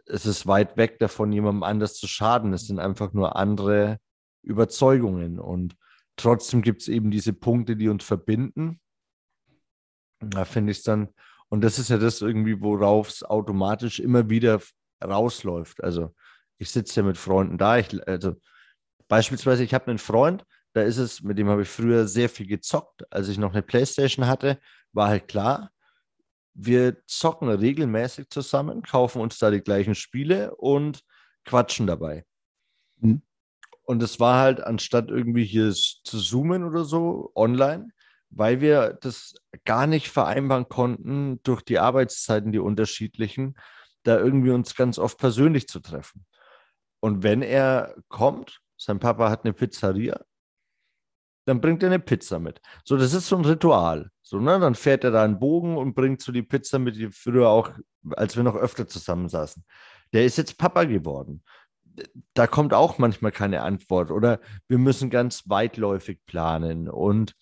es 0.06 0.26
ist 0.26 0.46
weit 0.46 0.76
weg 0.76 0.98
davon, 0.98 1.32
jemandem 1.32 1.62
anders 1.62 1.94
zu 1.94 2.06
schaden. 2.06 2.52
Es 2.52 2.66
sind 2.66 2.78
einfach 2.78 3.12
nur 3.12 3.36
andere 3.36 3.98
Überzeugungen 4.42 5.38
und 5.38 5.76
trotzdem 6.16 6.62
gibt 6.62 6.82
es 6.82 6.88
eben 6.88 7.10
diese 7.10 7.32
Punkte, 7.32 7.76
die 7.76 7.88
uns 7.88 8.04
verbinden. 8.04 8.80
Da 10.20 10.44
finde 10.44 10.72
ich 10.72 10.78
es 10.78 10.84
dann, 10.84 11.08
und 11.48 11.62
das 11.62 11.78
ist 11.78 11.90
ja 11.90 11.98
das 11.98 12.20
irgendwie, 12.20 12.60
worauf 12.60 13.08
es 13.08 13.22
automatisch 13.22 14.00
immer 14.00 14.28
wieder 14.30 14.60
rausläuft. 15.02 15.82
Also 15.82 16.14
ich 16.58 16.70
sitze 16.70 17.00
ja 17.00 17.06
mit 17.06 17.18
Freunden 17.18 17.58
da. 17.58 17.78
Ich, 17.78 18.06
also 18.08 18.34
beispielsweise, 19.08 19.62
ich 19.62 19.74
habe 19.74 19.88
einen 19.88 19.98
Freund, 19.98 20.44
da 20.72 20.82
ist 20.82 20.98
es, 20.98 21.22
mit 21.22 21.38
dem 21.38 21.48
habe 21.48 21.62
ich 21.62 21.68
früher 21.68 22.06
sehr 22.06 22.28
viel 22.28 22.46
gezockt. 22.46 23.10
Als 23.12 23.28
ich 23.28 23.38
noch 23.38 23.52
eine 23.52 23.62
Playstation 23.62 24.26
hatte, 24.26 24.58
war 24.92 25.08
halt 25.08 25.28
klar, 25.28 25.70
wir 26.54 26.96
zocken 27.06 27.48
regelmäßig 27.48 28.30
zusammen, 28.30 28.82
kaufen 28.82 29.20
uns 29.20 29.38
da 29.38 29.50
die 29.50 29.60
gleichen 29.60 29.94
Spiele 29.94 30.54
und 30.56 31.00
quatschen 31.44 31.86
dabei. 31.86 32.24
Mhm. 32.98 33.22
Und 33.82 34.02
es 34.02 34.18
war 34.18 34.40
halt, 34.40 34.60
anstatt 34.60 35.10
irgendwie 35.10 35.44
hier 35.44 35.72
zu 35.72 36.18
zoomen 36.18 36.64
oder 36.64 36.84
so 36.84 37.30
online, 37.34 37.90
weil 38.30 38.60
wir 38.60 38.98
das 39.00 39.34
gar 39.64 39.86
nicht 39.86 40.08
vereinbaren 40.08 40.68
konnten, 40.68 41.40
durch 41.42 41.62
die 41.62 41.78
Arbeitszeiten, 41.78 42.52
die 42.52 42.58
unterschiedlichen, 42.58 43.54
da 44.02 44.18
irgendwie 44.18 44.50
uns 44.50 44.74
ganz 44.74 44.98
oft 44.98 45.18
persönlich 45.18 45.68
zu 45.68 45.80
treffen. 45.80 46.26
Und 47.00 47.22
wenn 47.22 47.42
er 47.42 47.94
kommt, 48.08 48.60
sein 48.76 48.98
Papa 48.98 49.30
hat 49.30 49.44
eine 49.44 49.52
Pizzeria, 49.52 50.20
dann 51.46 51.60
bringt 51.60 51.82
er 51.82 51.90
eine 51.90 52.00
Pizza 52.00 52.38
mit. 52.38 52.60
So, 52.84 52.96
das 52.96 53.14
ist 53.14 53.28
so 53.28 53.36
ein 53.36 53.44
Ritual. 53.44 54.10
So, 54.22 54.40
ne? 54.40 54.58
Dann 54.58 54.74
fährt 54.74 55.04
er 55.04 55.12
da 55.12 55.22
einen 55.22 55.38
Bogen 55.38 55.76
und 55.76 55.94
bringt 55.94 56.20
so 56.20 56.32
die 56.32 56.42
Pizza 56.42 56.78
mit, 56.78 56.96
die 56.96 57.10
früher 57.10 57.48
auch, 57.48 57.70
als 58.10 58.36
wir 58.36 58.42
noch 58.42 58.56
öfter 58.56 58.88
zusammensaßen. 58.88 59.64
Der 60.12 60.24
ist 60.24 60.38
jetzt 60.38 60.58
Papa 60.58 60.84
geworden. 60.84 61.44
Da 62.34 62.46
kommt 62.46 62.74
auch 62.74 62.98
manchmal 62.98 63.32
keine 63.32 63.62
Antwort 63.62 64.10
oder 64.10 64.40
wir 64.68 64.78
müssen 64.78 65.08
ganz 65.08 65.48
weitläufig 65.48 66.18
planen. 66.26 66.90
Und 66.90 67.34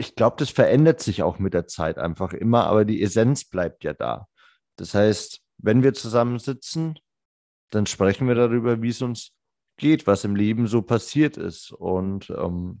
ich 0.00 0.14
glaube, 0.14 0.36
das 0.38 0.48
verändert 0.48 1.00
sich 1.00 1.22
auch 1.22 1.38
mit 1.38 1.52
der 1.52 1.66
Zeit 1.66 1.98
einfach 1.98 2.32
immer, 2.32 2.66
aber 2.66 2.86
die 2.86 3.02
Essenz 3.02 3.44
bleibt 3.44 3.84
ja 3.84 3.92
da. 3.92 4.28
Das 4.76 4.94
heißt, 4.94 5.42
wenn 5.58 5.82
wir 5.82 5.92
zusammensitzen, 5.92 6.98
dann 7.68 7.84
sprechen 7.84 8.26
wir 8.26 8.34
darüber, 8.34 8.80
wie 8.80 8.88
es 8.88 9.02
uns 9.02 9.32
geht, 9.76 10.06
was 10.06 10.24
im 10.24 10.36
Leben 10.36 10.68
so 10.68 10.80
passiert 10.80 11.36
ist. 11.36 11.70
Und 11.72 12.30
ähm, 12.30 12.80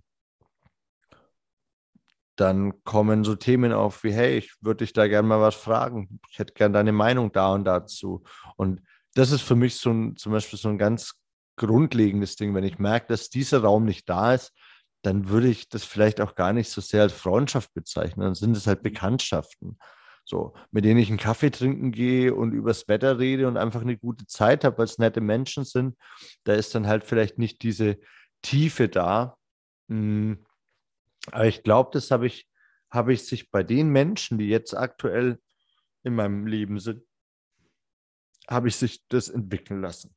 dann 2.36 2.82
kommen 2.84 3.22
so 3.22 3.34
Themen 3.34 3.74
auf 3.74 4.02
wie, 4.02 4.12
hey, 4.12 4.38
ich 4.38 4.54
würde 4.62 4.84
dich 4.86 4.94
da 4.94 5.06
gerne 5.06 5.28
mal 5.28 5.42
was 5.42 5.56
fragen. 5.56 6.20
Ich 6.30 6.38
hätte 6.38 6.54
gerne 6.54 6.72
deine 6.72 6.92
Meinung 6.92 7.32
da 7.32 7.52
und 7.52 7.64
dazu. 7.64 8.22
Und 8.56 8.80
das 9.14 9.30
ist 9.30 9.42
für 9.42 9.56
mich 9.56 9.76
so 9.76 9.90
ein, 9.90 10.16
zum 10.16 10.32
Beispiel 10.32 10.58
so 10.58 10.70
ein 10.70 10.78
ganz 10.78 11.20
grundlegendes 11.56 12.36
Ding. 12.36 12.54
Wenn 12.54 12.64
ich 12.64 12.78
merke, 12.78 13.08
dass 13.08 13.28
dieser 13.28 13.60
Raum 13.60 13.84
nicht 13.84 14.08
da 14.08 14.32
ist, 14.32 14.54
dann 15.02 15.28
würde 15.28 15.48
ich 15.48 15.68
das 15.68 15.84
vielleicht 15.84 16.20
auch 16.20 16.34
gar 16.34 16.52
nicht 16.52 16.70
so 16.70 16.80
sehr 16.80 17.02
als 17.02 17.12
Freundschaft 17.12 17.72
bezeichnen. 17.74 18.24
Dann 18.24 18.34
sind 18.34 18.56
es 18.56 18.66
halt 18.66 18.82
Bekanntschaften. 18.82 19.78
So, 20.24 20.54
mit 20.70 20.84
denen 20.84 21.00
ich 21.00 21.08
einen 21.08 21.18
Kaffee 21.18 21.50
trinken 21.50 21.90
gehe 21.90 22.34
und 22.34 22.52
übers 22.52 22.86
Wetter 22.86 23.18
rede 23.18 23.48
und 23.48 23.56
einfach 23.56 23.80
eine 23.80 23.96
gute 23.96 24.26
Zeit 24.26 24.64
habe, 24.64 24.78
weil 24.78 24.84
es 24.84 24.98
nette 24.98 25.20
Menschen 25.20 25.64
sind. 25.64 25.96
Da 26.44 26.52
ist 26.52 26.74
dann 26.74 26.86
halt 26.86 27.04
vielleicht 27.04 27.38
nicht 27.38 27.62
diese 27.62 27.98
Tiefe 28.42 28.88
da. 28.88 29.36
Hm 29.88 30.44
aber 31.26 31.46
ich 31.46 31.62
glaube, 31.62 31.90
das 31.92 32.10
habe 32.10 32.26
ich, 32.26 32.48
habe 32.90 33.12
ich 33.12 33.26
sich 33.26 33.50
bei 33.50 33.62
den 33.62 33.90
Menschen, 33.90 34.38
die 34.38 34.48
jetzt 34.48 34.74
aktuell 34.74 35.40
in 36.02 36.14
meinem 36.14 36.46
Leben 36.46 36.78
sind, 36.78 37.02
habe 38.48 38.68
ich 38.68 38.76
sich 38.76 39.06
das 39.08 39.28
entwickeln 39.28 39.80
lassen. 39.80 40.14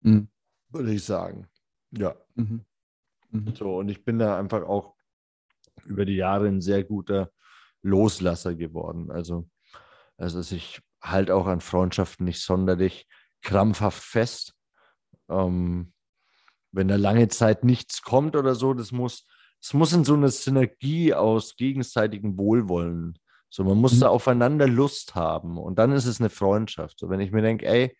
Mhm. 0.00 0.28
Würde 0.70 0.92
ich 0.92 1.04
sagen. 1.04 1.48
Ja. 1.92 2.16
Mhm. 2.34 2.64
Mhm. 3.44 3.54
So, 3.54 3.76
und 3.76 3.88
ich 3.88 4.04
bin 4.04 4.18
da 4.18 4.38
einfach 4.38 4.62
auch 4.62 4.94
über 5.84 6.04
die 6.04 6.16
Jahre 6.16 6.48
ein 6.48 6.60
sehr 6.60 6.84
guter 6.84 7.30
Loslasser 7.82 8.54
geworden. 8.54 9.10
Also, 9.10 9.48
also 10.16 10.40
ich 10.54 10.80
halte 11.02 11.34
auch 11.34 11.46
an 11.46 11.60
Freundschaften 11.60 12.24
nicht 12.24 12.40
sonderlich 12.40 13.06
krampfhaft 13.42 14.02
fest. 14.02 14.54
Ähm, 15.28 15.92
wenn 16.72 16.88
da 16.88 16.96
lange 16.96 17.28
Zeit 17.28 17.64
nichts 17.64 18.02
kommt 18.02 18.36
oder 18.36 18.54
so, 18.54 18.74
das 18.74 18.92
muss, 18.92 19.26
es 19.62 19.72
muss 19.72 19.92
in 19.92 20.04
so 20.04 20.14
eine 20.14 20.28
Synergie 20.30 21.14
aus 21.14 21.56
gegenseitigem 21.56 22.36
Wohlwollen. 22.36 23.18
So, 23.48 23.64
man 23.64 23.78
muss 23.78 23.94
mhm. 23.94 24.00
da 24.00 24.08
aufeinander 24.08 24.66
Lust 24.66 25.14
haben 25.14 25.56
und 25.58 25.78
dann 25.78 25.92
ist 25.92 26.06
es 26.06 26.20
eine 26.20 26.30
Freundschaft. 26.30 26.98
So, 26.98 27.08
wenn 27.08 27.20
ich 27.20 27.32
mir 27.32 27.42
denke, 27.42 27.66
ey, 27.66 27.96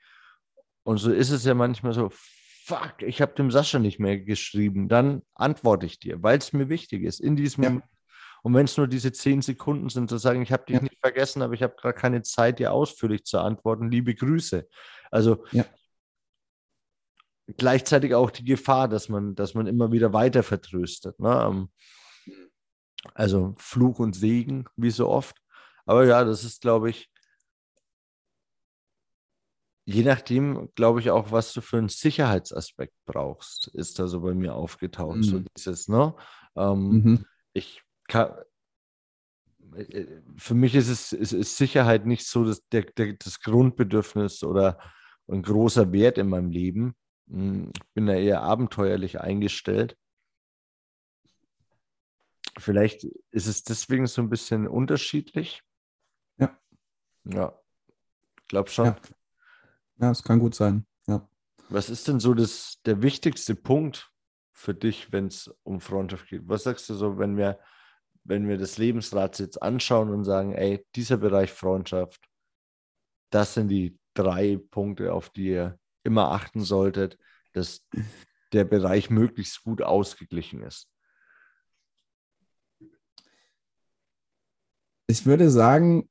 und 0.82 0.98
so 0.98 1.10
ist 1.10 1.30
es 1.30 1.44
ja 1.44 1.54
manchmal 1.54 1.92
so, 1.92 2.10
fuck, 2.66 3.02
ich 3.02 3.20
habe 3.22 3.34
dem 3.34 3.50
Sascha 3.50 3.78
nicht 3.78 4.00
mehr 4.00 4.18
geschrieben, 4.18 4.88
dann 4.88 5.22
antworte 5.34 5.86
ich 5.86 5.98
dir, 5.98 6.22
weil 6.22 6.38
es 6.38 6.52
mir 6.52 6.68
wichtig 6.68 7.04
ist 7.04 7.20
in 7.20 7.36
diesem 7.36 7.64
ja. 7.64 7.70
Moment. 7.70 7.90
Und 8.42 8.54
wenn 8.54 8.66
es 8.66 8.76
nur 8.76 8.86
diese 8.86 9.12
zehn 9.12 9.42
Sekunden 9.42 9.88
sind, 9.88 10.08
zu 10.08 10.18
sagen, 10.18 10.42
ich 10.42 10.52
habe 10.52 10.64
dich 10.66 10.76
ja. 10.76 10.82
nicht 10.82 10.98
vergessen, 11.00 11.42
aber 11.42 11.54
ich 11.54 11.62
habe 11.62 11.74
gerade 11.76 11.98
keine 11.98 12.22
Zeit, 12.22 12.58
dir 12.58 12.72
ausführlich 12.72 13.24
zu 13.24 13.38
antworten, 13.38 13.90
liebe 13.90 14.14
Grüße. 14.14 14.68
Also 15.10 15.44
ja 15.50 15.64
gleichzeitig 17.56 18.14
auch 18.14 18.30
die 18.30 18.44
Gefahr, 18.44 18.88
dass 18.88 19.08
man, 19.08 19.34
dass 19.34 19.54
man 19.54 19.66
immer 19.66 19.92
wieder 19.92 20.12
weiter 20.12 20.42
vertröstet. 20.42 21.18
Ne? 21.20 21.46
Ähm, 21.48 21.70
also 23.14 23.54
Fluch 23.58 23.98
und 23.98 24.16
Segen, 24.16 24.66
wie 24.76 24.90
so 24.90 25.08
oft. 25.08 25.36
Aber 25.84 26.04
ja, 26.04 26.24
das 26.24 26.42
ist, 26.42 26.62
glaube 26.62 26.90
ich, 26.90 27.08
je 29.86 30.02
nachdem, 30.02 30.68
glaube 30.74 31.00
ich, 31.00 31.10
auch, 31.10 31.30
was 31.30 31.52
du 31.52 31.60
für 31.60 31.78
einen 31.78 31.88
Sicherheitsaspekt 31.88 32.94
brauchst, 33.06 33.68
ist 33.68 33.98
da 33.98 34.08
so 34.08 34.20
bei 34.20 34.34
mir 34.34 34.54
aufgetaucht. 34.54 35.18
Mhm. 35.18 35.22
So 35.22 35.38
dieses, 35.56 35.88
ne? 35.88 36.14
Ähm, 36.56 36.88
mhm. 36.90 37.26
Ich 37.52 37.82
kann, 38.08 38.32
äh, 39.76 40.06
für 40.36 40.54
mich 40.54 40.74
ist 40.74 40.88
es 40.88 41.12
ist, 41.12 41.32
ist 41.32 41.56
Sicherheit 41.56 42.04
nicht 42.04 42.26
so 42.26 42.44
das, 42.44 42.66
der, 42.68 42.82
der, 42.82 43.14
das 43.14 43.40
Grundbedürfnis 43.40 44.42
oder 44.42 44.78
ein 45.28 45.42
großer 45.42 45.92
Wert 45.92 46.18
in 46.18 46.28
meinem 46.28 46.50
Leben. 46.50 46.96
Hm, 47.28 47.70
ich 47.74 47.88
bin 47.94 48.06
da 48.06 48.14
eher 48.14 48.42
abenteuerlich 48.42 49.20
eingestellt. 49.20 49.96
Vielleicht 52.58 53.04
ist 53.30 53.46
es 53.46 53.62
deswegen 53.62 54.06
so 54.06 54.20
ein 54.20 54.30
bisschen 54.30 54.66
unterschiedlich. 54.66 55.62
Ja. 56.38 56.58
Ja, 57.24 57.60
ich 58.40 58.48
glaube 58.48 58.70
schon. 58.70 58.86
Ja. 58.86 58.96
Ja, 59.98 60.10
es 60.10 60.22
kann 60.22 60.38
gut 60.38 60.54
sein. 60.54 60.86
Ja. 61.06 61.28
Was 61.68 61.90
ist 61.90 62.08
denn 62.08 62.20
so 62.20 62.34
das, 62.34 62.80
der 62.84 63.02
wichtigste 63.02 63.54
Punkt 63.54 64.10
für 64.52 64.74
dich, 64.74 65.12
wenn 65.12 65.26
es 65.26 65.52
um 65.62 65.80
Freundschaft 65.80 66.28
geht? 66.28 66.42
Was 66.46 66.64
sagst 66.64 66.88
du 66.88 66.94
so, 66.94 67.18
wenn 67.18 67.36
wir, 67.36 67.58
wenn 68.24 68.48
wir 68.48 68.58
das 68.58 68.78
Lebensrad 68.78 69.38
jetzt 69.38 69.62
anschauen 69.62 70.10
und 70.10 70.24
sagen, 70.24 70.52
ey, 70.52 70.86
dieser 70.94 71.16
Bereich 71.16 71.52
Freundschaft, 71.52 72.28
das 73.30 73.54
sind 73.54 73.68
die 73.68 73.98
drei 74.14 74.58
Punkte, 74.70 75.12
auf 75.12 75.30
die 75.30 75.48
ihr 75.48 75.78
immer 76.04 76.30
achten 76.30 76.60
solltet, 76.62 77.18
dass 77.52 77.86
der 78.52 78.64
Bereich 78.64 79.10
möglichst 79.10 79.62
gut 79.62 79.82
ausgeglichen 79.82 80.62
ist? 80.62 80.88
Ich 85.08 85.26
würde 85.26 85.50
sagen, 85.50 86.08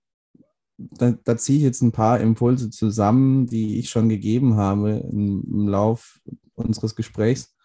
da, 0.77 1.11
da, 1.11 1.37
ziehe 1.37 1.57
ich 1.59 1.63
jetzt 1.63 1.81
ein 1.81 1.91
paar 1.91 2.19
Impulse 2.19 2.69
zusammen, 2.69 3.47
die 3.47 3.79
ich 3.79 3.89
schon 3.89 4.09
gegeben 4.09 4.55
habe 4.55 4.91
im, 5.11 5.43
im 5.47 5.67
Lauf 5.67 6.19
unseres 6.55 6.95
Gesprächs. 6.95 7.55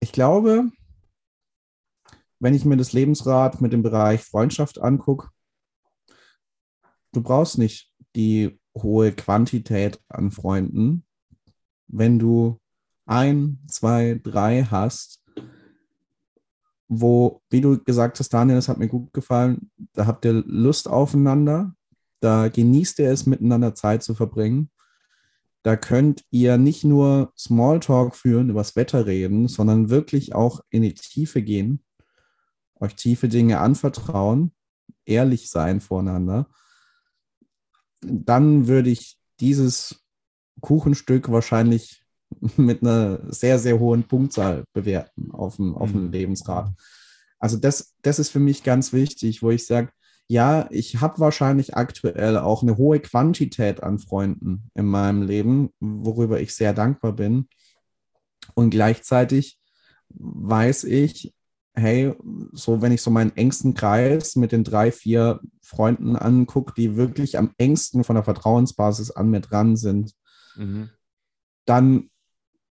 Ich 0.00 0.12
glaube, 0.12 0.70
wenn 2.38 2.54
ich 2.54 2.64
mir 2.64 2.76
das 2.76 2.92
Lebensrad 2.92 3.60
mit 3.60 3.72
dem 3.72 3.82
Bereich 3.82 4.22
Freundschaft 4.22 4.80
angucke, 4.80 5.28
du 7.12 7.22
brauchst 7.22 7.58
nicht 7.58 7.92
die 8.16 8.58
hohe 8.76 9.12
Quantität 9.12 10.00
an 10.08 10.30
Freunden, 10.30 11.04
wenn 11.86 12.18
du 12.18 12.58
ein, 13.06 13.60
zwei, 13.68 14.20
drei 14.22 14.64
hast, 14.64 15.22
wo, 16.88 17.40
wie 17.48 17.60
du 17.60 17.82
gesagt 17.82 18.18
hast, 18.18 18.30
Daniel, 18.34 18.56
das 18.56 18.68
hat 18.68 18.78
mir 18.78 18.88
gut 18.88 19.12
gefallen, 19.12 19.70
da 19.94 20.06
habt 20.06 20.24
ihr 20.24 20.32
Lust 20.32 20.88
aufeinander, 20.88 21.74
da 22.22 22.48
genießt 22.48 23.00
ihr 23.00 23.10
es, 23.10 23.26
miteinander 23.26 23.74
Zeit 23.74 24.02
zu 24.02 24.14
verbringen. 24.14 24.70
Da 25.64 25.76
könnt 25.76 26.24
ihr 26.30 26.56
nicht 26.56 26.84
nur 26.84 27.32
Smalltalk 27.36 28.14
führen, 28.14 28.50
übers 28.50 28.76
Wetter 28.76 29.06
reden, 29.06 29.48
sondern 29.48 29.90
wirklich 29.90 30.34
auch 30.34 30.60
in 30.70 30.82
die 30.82 30.94
Tiefe 30.94 31.42
gehen, 31.42 31.84
euch 32.80 32.94
tiefe 32.94 33.28
Dinge 33.28 33.58
anvertrauen, 33.58 34.52
ehrlich 35.04 35.50
sein 35.50 35.80
voreinander. 35.80 36.48
Dann 38.00 38.68
würde 38.68 38.90
ich 38.90 39.18
dieses 39.40 40.04
Kuchenstück 40.60 41.30
wahrscheinlich 41.30 42.04
mit 42.56 42.82
einer 42.82 43.32
sehr, 43.32 43.58
sehr 43.58 43.80
hohen 43.80 44.04
Punktzahl 44.04 44.64
bewerten 44.72 45.32
auf 45.32 45.56
dem, 45.56 45.76
auf 45.76 45.90
dem 45.90 46.06
mhm. 46.06 46.12
Lebensrad. 46.12 46.72
Also 47.40 47.56
das, 47.56 47.94
das 48.02 48.20
ist 48.20 48.30
für 48.30 48.40
mich 48.40 48.62
ganz 48.62 48.92
wichtig, 48.92 49.42
wo 49.42 49.50
ich 49.50 49.66
sage, 49.66 49.90
ja, 50.32 50.66
ich 50.70 51.02
habe 51.02 51.18
wahrscheinlich 51.18 51.76
aktuell 51.76 52.38
auch 52.38 52.62
eine 52.62 52.78
hohe 52.78 53.00
Quantität 53.00 53.82
an 53.82 53.98
Freunden 53.98 54.70
in 54.74 54.86
meinem 54.86 55.20
Leben, 55.20 55.68
worüber 55.78 56.40
ich 56.40 56.54
sehr 56.54 56.72
dankbar 56.72 57.12
bin. 57.12 57.48
Und 58.54 58.70
gleichzeitig 58.70 59.60
weiß 60.08 60.84
ich, 60.84 61.34
hey, 61.74 62.14
so 62.52 62.80
wenn 62.80 62.92
ich 62.92 63.02
so 63.02 63.10
meinen 63.10 63.36
engsten 63.36 63.74
Kreis 63.74 64.34
mit 64.36 64.52
den 64.52 64.64
drei, 64.64 64.90
vier 64.90 65.38
Freunden 65.60 66.16
angucke, 66.16 66.72
die 66.78 66.96
wirklich 66.96 67.36
am 67.36 67.52
engsten 67.58 68.02
von 68.02 68.14
der 68.14 68.24
Vertrauensbasis 68.24 69.10
an 69.10 69.28
mir 69.28 69.40
dran 69.40 69.76
sind, 69.76 70.14
mhm. 70.56 70.88
dann 71.66 72.08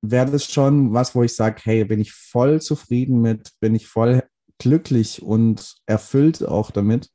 wäre 0.02 0.32
das 0.32 0.46
schon 0.46 0.94
was, 0.94 1.14
wo 1.14 1.22
ich 1.22 1.36
sage, 1.36 1.62
hey, 1.64 1.86
bin 1.86 2.00
ich 2.00 2.12
voll 2.12 2.60
zufrieden 2.60 3.22
mit, 3.22 3.52
bin 3.60 3.76
ich 3.76 3.88
voll 3.88 4.24
glücklich 4.58 5.22
und 5.22 5.76
erfüllt 5.86 6.44
auch 6.44 6.72
damit, 6.72 7.12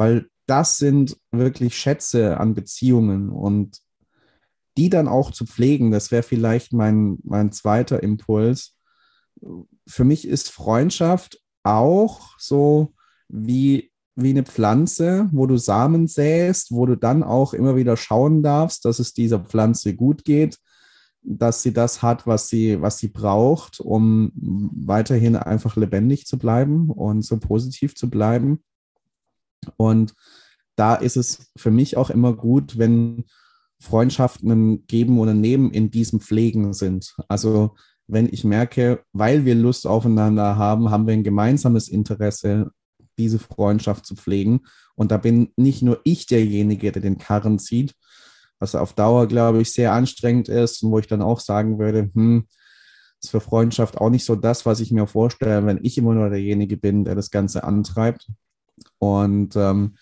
weil 0.00 0.30
das 0.46 0.78
sind 0.78 1.18
wirklich 1.30 1.76
Schätze 1.76 2.40
an 2.40 2.54
Beziehungen 2.54 3.28
und 3.28 3.82
die 4.78 4.88
dann 4.88 5.08
auch 5.08 5.30
zu 5.30 5.44
pflegen, 5.44 5.90
das 5.90 6.10
wäre 6.10 6.22
vielleicht 6.22 6.72
mein, 6.72 7.18
mein 7.22 7.52
zweiter 7.52 8.02
Impuls. 8.02 8.78
Für 9.86 10.04
mich 10.04 10.26
ist 10.26 10.50
Freundschaft 10.50 11.42
auch 11.64 12.30
so 12.38 12.94
wie, 13.28 13.92
wie 14.16 14.30
eine 14.30 14.44
Pflanze, 14.44 15.28
wo 15.32 15.46
du 15.46 15.58
Samen 15.58 16.06
säst, 16.06 16.70
wo 16.70 16.86
du 16.86 16.96
dann 16.96 17.22
auch 17.22 17.52
immer 17.52 17.76
wieder 17.76 17.98
schauen 17.98 18.42
darfst, 18.42 18.86
dass 18.86 19.00
es 19.00 19.12
dieser 19.12 19.40
Pflanze 19.40 19.94
gut 19.94 20.24
geht, 20.24 20.56
dass 21.20 21.60
sie 21.62 21.74
das 21.74 22.00
hat, 22.00 22.26
was 22.26 22.48
sie, 22.48 22.80
was 22.80 22.96
sie 22.96 23.08
braucht, 23.08 23.80
um 23.80 24.32
weiterhin 24.34 25.36
einfach 25.36 25.76
lebendig 25.76 26.24
zu 26.24 26.38
bleiben 26.38 26.88
und 26.88 27.20
so 27.20 27.38
positiv 27.38 27.94
zu 27.94 28.08
bleiben. 28.08 28.62
Und 29.76 30.14
da 30.76 30.94
ist 30.94 31.16
es 31.16 31.50
für 31.56 31.70
mich 31.70 31.96
auch 31.96 32.10
immer 32.10 32.34
gut, 32.34 32.78
wenn 32.78 33.24
Freundschaften 33.80 34.50
ein 34.50 34.86
Geben 34.86 35.18
oder 35.18 35.34
Nehmen 35.34 35.70
in 35.70 35.90
diesem 35.90 36.20
Pflegen 36.20 36.72
sind. 36.72 37.14
Also 37.28 37.74
wenn 38.06 38.28
ich 38.30 38.44
merke, 38.44 39.04
weil 39.12 39.44
wir 39.44 39.54
Lust 39.54 39.86
aufeinander 39.86 40.56
haben, 40.56 40.90
haben 40.90 41.06
wir 41.06 41.14
ein 41.14 41.24
gemeinsames 41.24 41.88
Interesse, 41.88 42.70
diese 43.18 43.38
Freundschaft 43.38 44.06
zu 44.06 44.16
pflegen. 44.16 44.60
Und 44.94 45.10
da 45.10 45.16
bin 45.16 45.52
nicht 45.56 45.82
nur 45.82 46.00
ich 46.04 46.26
derjenige, 46.26 46.92
der 46.92 47.02
den 47.02 47.18
Karren 47.18 47.58
zieht, 47.58 47.94
was 48.58 48.74
auf 48.74 48.92
Dauer, 48.92 49.26
glaube 49.26 49.62
ich, 49.62 49.72
sehr 49.72 49.92
anstrengend 49.92 50.48
ist 50.48 50.82
und 50.82 50.90
wo 50.90 50.98
ich 50.98 51.06
dann 51.06 51.22
auch 51.22 51.40
sagen 51.40 51.78
würde, 51.78 52.10
hm, 52.14 52.46
ist 53.22 53.30
für 53.30 53.40
Freundschaft 53.40 53.98
auch 53.98 54.10
nicht 54.10 54.24
so 54.24 54.36
das, 54.36 54.66
was 54.66 54.80
ich 54.80 54.92
mir 54.92 55.06
vorstelle, 55.06 55.64
wenn 55.66 55.80
ich 55.82 55.98
immer 55.98 56.14
nur 56.14 56.30
derjenige 56.30 56.76
bin, 56.76 57.04
der 57.04 57.14
das 57.14 57.30
Ganze 57.30 57.64
antreibt. 57.64 58.26
Und 58.98 59.56
ähm, 59.56 59.96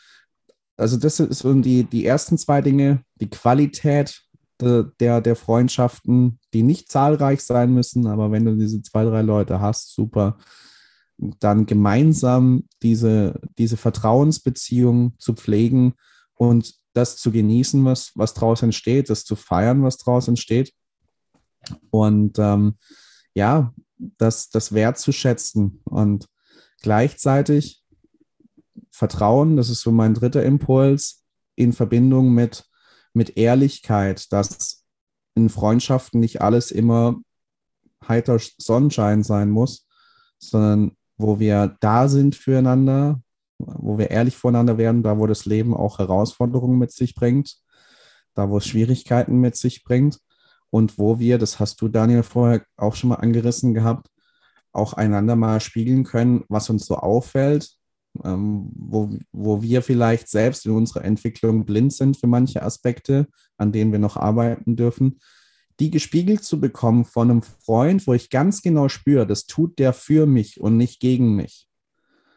also 0.77 0.97
das 0.97 1.17
sind 1.17 1.63
die, 1.63 1.85
die 1.85 2.07
ersten 2.07 2.39
zwei 2.39 2.63
Dinge, 2.63 3.03
die 3.21 3.29
Qualität 3.29 4.23
de, 4.61 4.85
der, 5.01 5.21
der 5.21 5.37
Freundschaften, 5.37 6.39
die 6.55 6.63
nicht 6.63 6.91
zahlreich 6.91 7.43
sein 7.43 7.75
müssen, 7.75 8.07
aber 8.07 8.31
wenn 8.31 8.45
du 8.45 8.57
diese 8.57 8.83
zwei, 8.83 9.05
drei 9.05 9.23
Leute 9.23 9.61
hast, 9.61 9.95
super. 9.95 10.39
Dann 11.17 11.67
gemeinsam 11.67 12.69
diese, 12.83 13.41
diese 13.59 13.77
Vertrauensbeziehung 13.77 15.15
zu 15.19 15.35
pflegen 15.35 15.95
und 16.35 16.75
das 16.93 17.17
zu 17.17 17.33
genießen, 17.33 17.85
was, 17.85 18.13
was 18.15 18.35
draus 18.35 18.63
entsteht, 18.63 19.11
das 19.11 19.25
zu 19.25 19.35
feiern, 19.35 19.83
was 19.83 19.99
draus 19.99 20.29
entsteht. 20.29 20.73
Und 21.91 22.39
ähm, 22.39 22.77
ja, 23.35 23.75
das, 23.97 24.51
das 24.51 24.73
wertzuschätzen 24.73 25.81
und 25.85 26.29
gleichzeitig 26.83 27.83
Vertrauen, 28.99 29.57
das 29.57 29.71
ist 29.71 29.83
so 29.83 29.93
mein 29.93 30.15
dritter 30.15 30.43
Impuls, 30.43 31.25
in 31.55 31.73
Verbindung 31.73 32.35
mit, 32.35 32.65
mit 33.13 33.37
Ehrlichkeit, 33.37 34.33
dass 34.33 34.85
in 35.37 35.51
Freundschaften 35.51 36.19
nicht 36.19 36.43
alles 36.43 36.73
immer 36.73 37.21
heiter 38.07 38.41
Sonnenschein 38.59 39.23
sein 39.23 39.51
muss, 39.51 39.87
sondern 40.41 40.97
wo 41.17 41.39
wir 41.39 41.77
da 41.79 42.09
sind 42.09 42.35
füreinander, 42.35 43.23
wo 43.59 43.99
wir 43.99 44.11
ehrlich 44.11 44.37
voneinander 44.37 44.79
werden, 44.79 45.05
da 45.05 45.17
wo 45.17 45.29
das 45.29 45.47
Leben 45.47 45.75
auch 45.75 46.01
Herausforderungen 46.01 46.77
mit 46.77 46.91
sich 46.91 47.15
bringt, 47.15 47.57
da 48.35 48.51
wo 48.51 48.59
es 48.59 48.67
Schwierigkeiten 48.67 49.39
mit 49.39 49.57
sich 49.57 49.85
bringt 49.85 50.19
und 50.71 50.99
wo 50.99 51.21
wir, 51.21 51.39
das 51.39 51.61
hast 51.61 51.81
du 51.81 51.87
Daniel 51.87 52.25
vorher 52.25 52.65
auch 52.77 52.97
schon 52.97 53.11
mal 53.11 53.17
angerissen 53.17 53.75
gehabt, 53.75 54.09
auch 54.73 54.95
einander 54.95 55.37
mal 55.37 55.61
spiegeln 55.61 56.03
können, 56.03 56.45
was 56.49 56.69
uns 56.69 56.85
so 56.85 56.97
auffällt, 56.97 57.78
ähm, 58.25 58.71
wo, 58.75 59.11
wo 59.33 59.63
wir 59.63 59.83
vielleicht 59.83 60.29
selbst 60.29 60.67
in 60.67 60.73
unserer 60.73 61.05
Entwicklung 61.05 61.65
blind 61.65 61.93
sind 61.93 62.17
für 62.17 62.27
manche 62.27 62.63
Aspekte, 62.63 63.27
an 63.57 63.73
denen 63.73 63.93
wir 63.93 63.99
noch 63.99 64.17
arbeiten 64.17 64.77
dürfen, 64.77 65.21
die 65.81 65.91
gespiegelt 65.91 66.43
zu 66.43 66.61
bekommen 66.61 67.05
von 67.05 67.31
einem 67.31 67.43
Freund, 67.43 68.07
wo 68.07 68.15
ich 68.15 68.31
ganz 68.31 68.63
genau 68.63 68.89
spüre, 68.89 69.27
das 69.27 69.47
tut 69.47 69.79
der 69.79 69.93
für 69.93 70.27
mich 70.27 70.61
und 70.61 70.77
nicht 70.77 71.01
gegen 71.01 71.37
mich. 71.37 71.69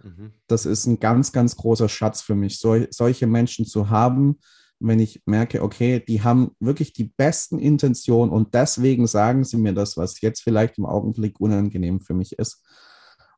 Mhm. 0.03 0.31
Das 0.47 0.65
ist 0.65 0.85
ein 0.85 0.99
ganz, 0.99 1.31
ganz 1.31 1.55
großer 1.55 1.89
Schatz 1.89 2.21
für 2.21 2.35
mich, 2.35 2.59
sol 2.59 2.87
solche 2.91 3.27
Menschen 3.27 3.65
zu 3.65 3.89
haben, 3.89 4.37
wenn 4.79 4.99
ich 4.99 5.21
merke, 5.25 5.61
okay, 5.61 6.03
die 6.05 6.23
haben 6.23 6.51
wirklich 6.59 6.93
die 6.93 7.05
besten 7.05 7.59
Intentionen 7.59 8.31
und 8.31 8.53
deswegen 8.53 9.07
sagen 9.07 9.43
sie 9.43 9.57
mir 9.57 9.73
das, 9.73 9.95
was 9.97 10.21
jetzt 10.21 10.41
vielleicht 10.41 10.77
im 10.77 10.85
Augenblick 10.85 11.39
unangenehm 11.39 12.01
für 12.01 12.13
mich 12.13 12.33
ist. 12.33 12.63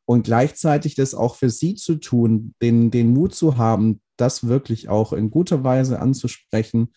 Und 0.05 0.23
gleichzeitig 0.23 0.95
das 0.95 1.13
auch 1.13 1.35
für 1.35 1.49
sie 1.49 1.75
zu 1.75 1.95
tun, 1.95 2.55
den, 2.61 2.91
den 2.91 3.13
Mut 3.13 3.33
zu 3.33 3.57
haben, 3.57 4.01
das 4.17 4.47
wirklich 4.47 4.89
auch 4.89 5.13
in 5.13 5.31
guter 5.31 5.63
Weise 5.63 5.99
anzusprechen. 5.99 6.93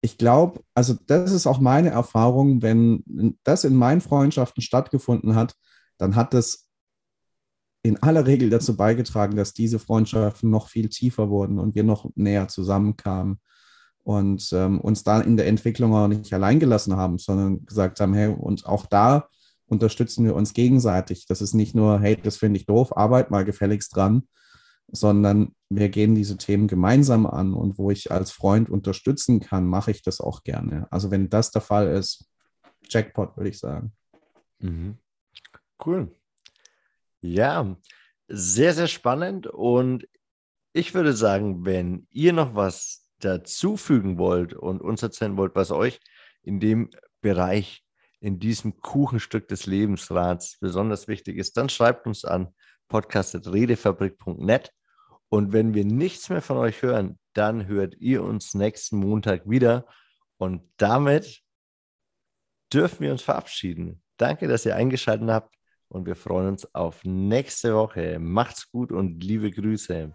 Ich 0.00 0.18
glaube, 0.18 0.60
also 0.74 0.96
das 1.06 1.32
ist 1.32 1.46
auch 1.46 1.60
meine 1.60 1.90
Erfahrung, 1.90 2.62
wenn 2.62 3.36
das 3.44 3.64
in 3.64 3.76
meinen 3.76 4.00
Freundschaften 4.00 4.62
stattgefunden 4.62 5.36
hat, 5.36 5.54
dann 5.98 6.16
hat 6.16 6.34
das 6.34 6.68
in 7.84 8.02
aller 8.02 8.26
Regel 8.26 8.50
dazu 8.50 8.76
beigetragen, 8.76 9.36
dass 9.36 9.54
diese 9.54 9.78
Freundschaften 9.78 10.50
noch 10.50 10.68
viel 10.68 10.88
tiefer 10.88 11.30
wurden 11.30 11.58
und 11.58 11.74
wir 11.74 11.84
noch 11.84 12.10
näher 12.14 12.48
zusammenkamen 12.48 13.40
und 14.04 14.52
ähm, 14.52 14.80
uns 14.80 15.04
da 15.04 15.20
in 15.20 15.36
der 15.36 15.46
Entwicklung 15.46 15.94
auch 15.94 16.08
nicht 16.08 16.32
allein 16.32 16.60
gelassen 16.60 16.96
haben, 16.96 17.18
sondern 17.18 17.64
gesagt 17.66 18.00
haben, 18.00 18.14
hey, 18.14 18.28
und 18.28 18.66
auch 18.66 18.86
da 18.86 19.28
unterstützen 19.66 20.24
wir 20.24 20.34
uns 20.34 20.54
gegenseitig. 20.54 21.26
Das 21.26 21.40
ist 21.40 21.54
nicht 21.54 21.74
nur, 21.74 22.00
hey, 22.00 22.16
das 22.16 22.36
finde 22.36 22.58
ich 22.58 22.66
doof, 22.66 22.96
arbeit 22.96 23.30
mal 23.30 23.44
gefälligst 23.44 23.94
dran, 23.96 24.28
sondern 24.88 25.54
wir 25.70 25.88
gehen 25.88 26.14
diese 26.14 26.36
Themen 26.36 26.68
gemeinsam 26.68 27.26
an 27.26 27.54
und 27.54 27.78
wo 27.78 27.90
ich 27.90 28.12
als 28.12 28.30
Freund 28.30 28.68
unterstützen 28.68 29.40
kann, 29.40 29.66
mache 29.66 29.90
ich 29.90 30.02
das 30.02 30.20
auch 30.20 30.42
gerne. 30.42 30.86
Also 30.90 31.10
wenn 31.10 31.30
das 31.30 31.50
der 31.50 31.62
Fall 31.62 31.88
ist, 31.88 32.28
Jackpot, 32.88 33.36
würde 33.36 33.50
ich 33.50 33.58
sagen. 33.58 33.92
Mhm. 34.58 34.98
Cool. 35.84 36.14
Ja, 37.20 37.76
sehr, 38.28 38.74
sehr 38.74 38.88
spannend. 38.88 39.46
Und 39.46 40.06
ich 40.72 40.94
würde 40.94 41.12
sagen, 41.14 41.64
wenn 41.64 42.06
ihr 42.10 42.32
noch 42.32 42.54
was 42.54 43.08
dazufügen 43.20 44.18
wollt 44.18 44.54
und 44.54 44.82
uns 44.82 45.02
erzählen 45.02 45.36
wollt, 45.36 45.54
was 45.54 45.70
euch 45.70 46.00
in 46.42 46.60
dem 46.60 46.90
Bereich, 47.20 47.84
in 48.22 48.38
diesem 48.38 48.80
Kuchenstück 48.80 49.48
des 49.48 49.66
Lebensrats 49.66 50.56
besonders 50.60 51.08
wichtig 51.08 51.38
ist, 51.38 51.56
dann 51.56 51.68
schreibt 51.68 52.06
uns 52.06 52.24
an 52.24 52.54
podcast.redefabrik.net. 52.88 54.72
Und 55.28 55.52
wenn 55.52 55.74
wir 55.74 55.84
nichts 55.84 56.28
mehr 56.28 56.40
von 56.40 56.56
euch 56.56 56.82
hören, 56.82 57.18
dann 57.32 57.66
hört 57.66 57.96
ihr 57.98 58.22
uns 58.22 58.54
nächsten 58.54 58.98
Montag 58.98 59.50
wieder. 59.50 59.86
Und 60.36 60.62
damit 60.76 61.40
dürfen 62.72 63.00
wir 63.00 63.12
uns 63.12 63.22
verabschieden. 63.22 64.02
Danke, 64.18 64.46
dass 64.46 64.66
ihr 64.66 64.76
eingeschaltet 64.76 65.28
habt 65.28 65.56
und 65.88 66.06
wir 66.06 66.14
freuen 66.14 66.48
uns 66.48 66.72
auf 66.76 67.02
nächste 67.04 67.74
Woche. 67.74 68.18
Macht's 68.20 68.70
gut 68.70 68.92
und 68.92 69.24
liebe 69.24 69.50
Grüße. 69.50 70.14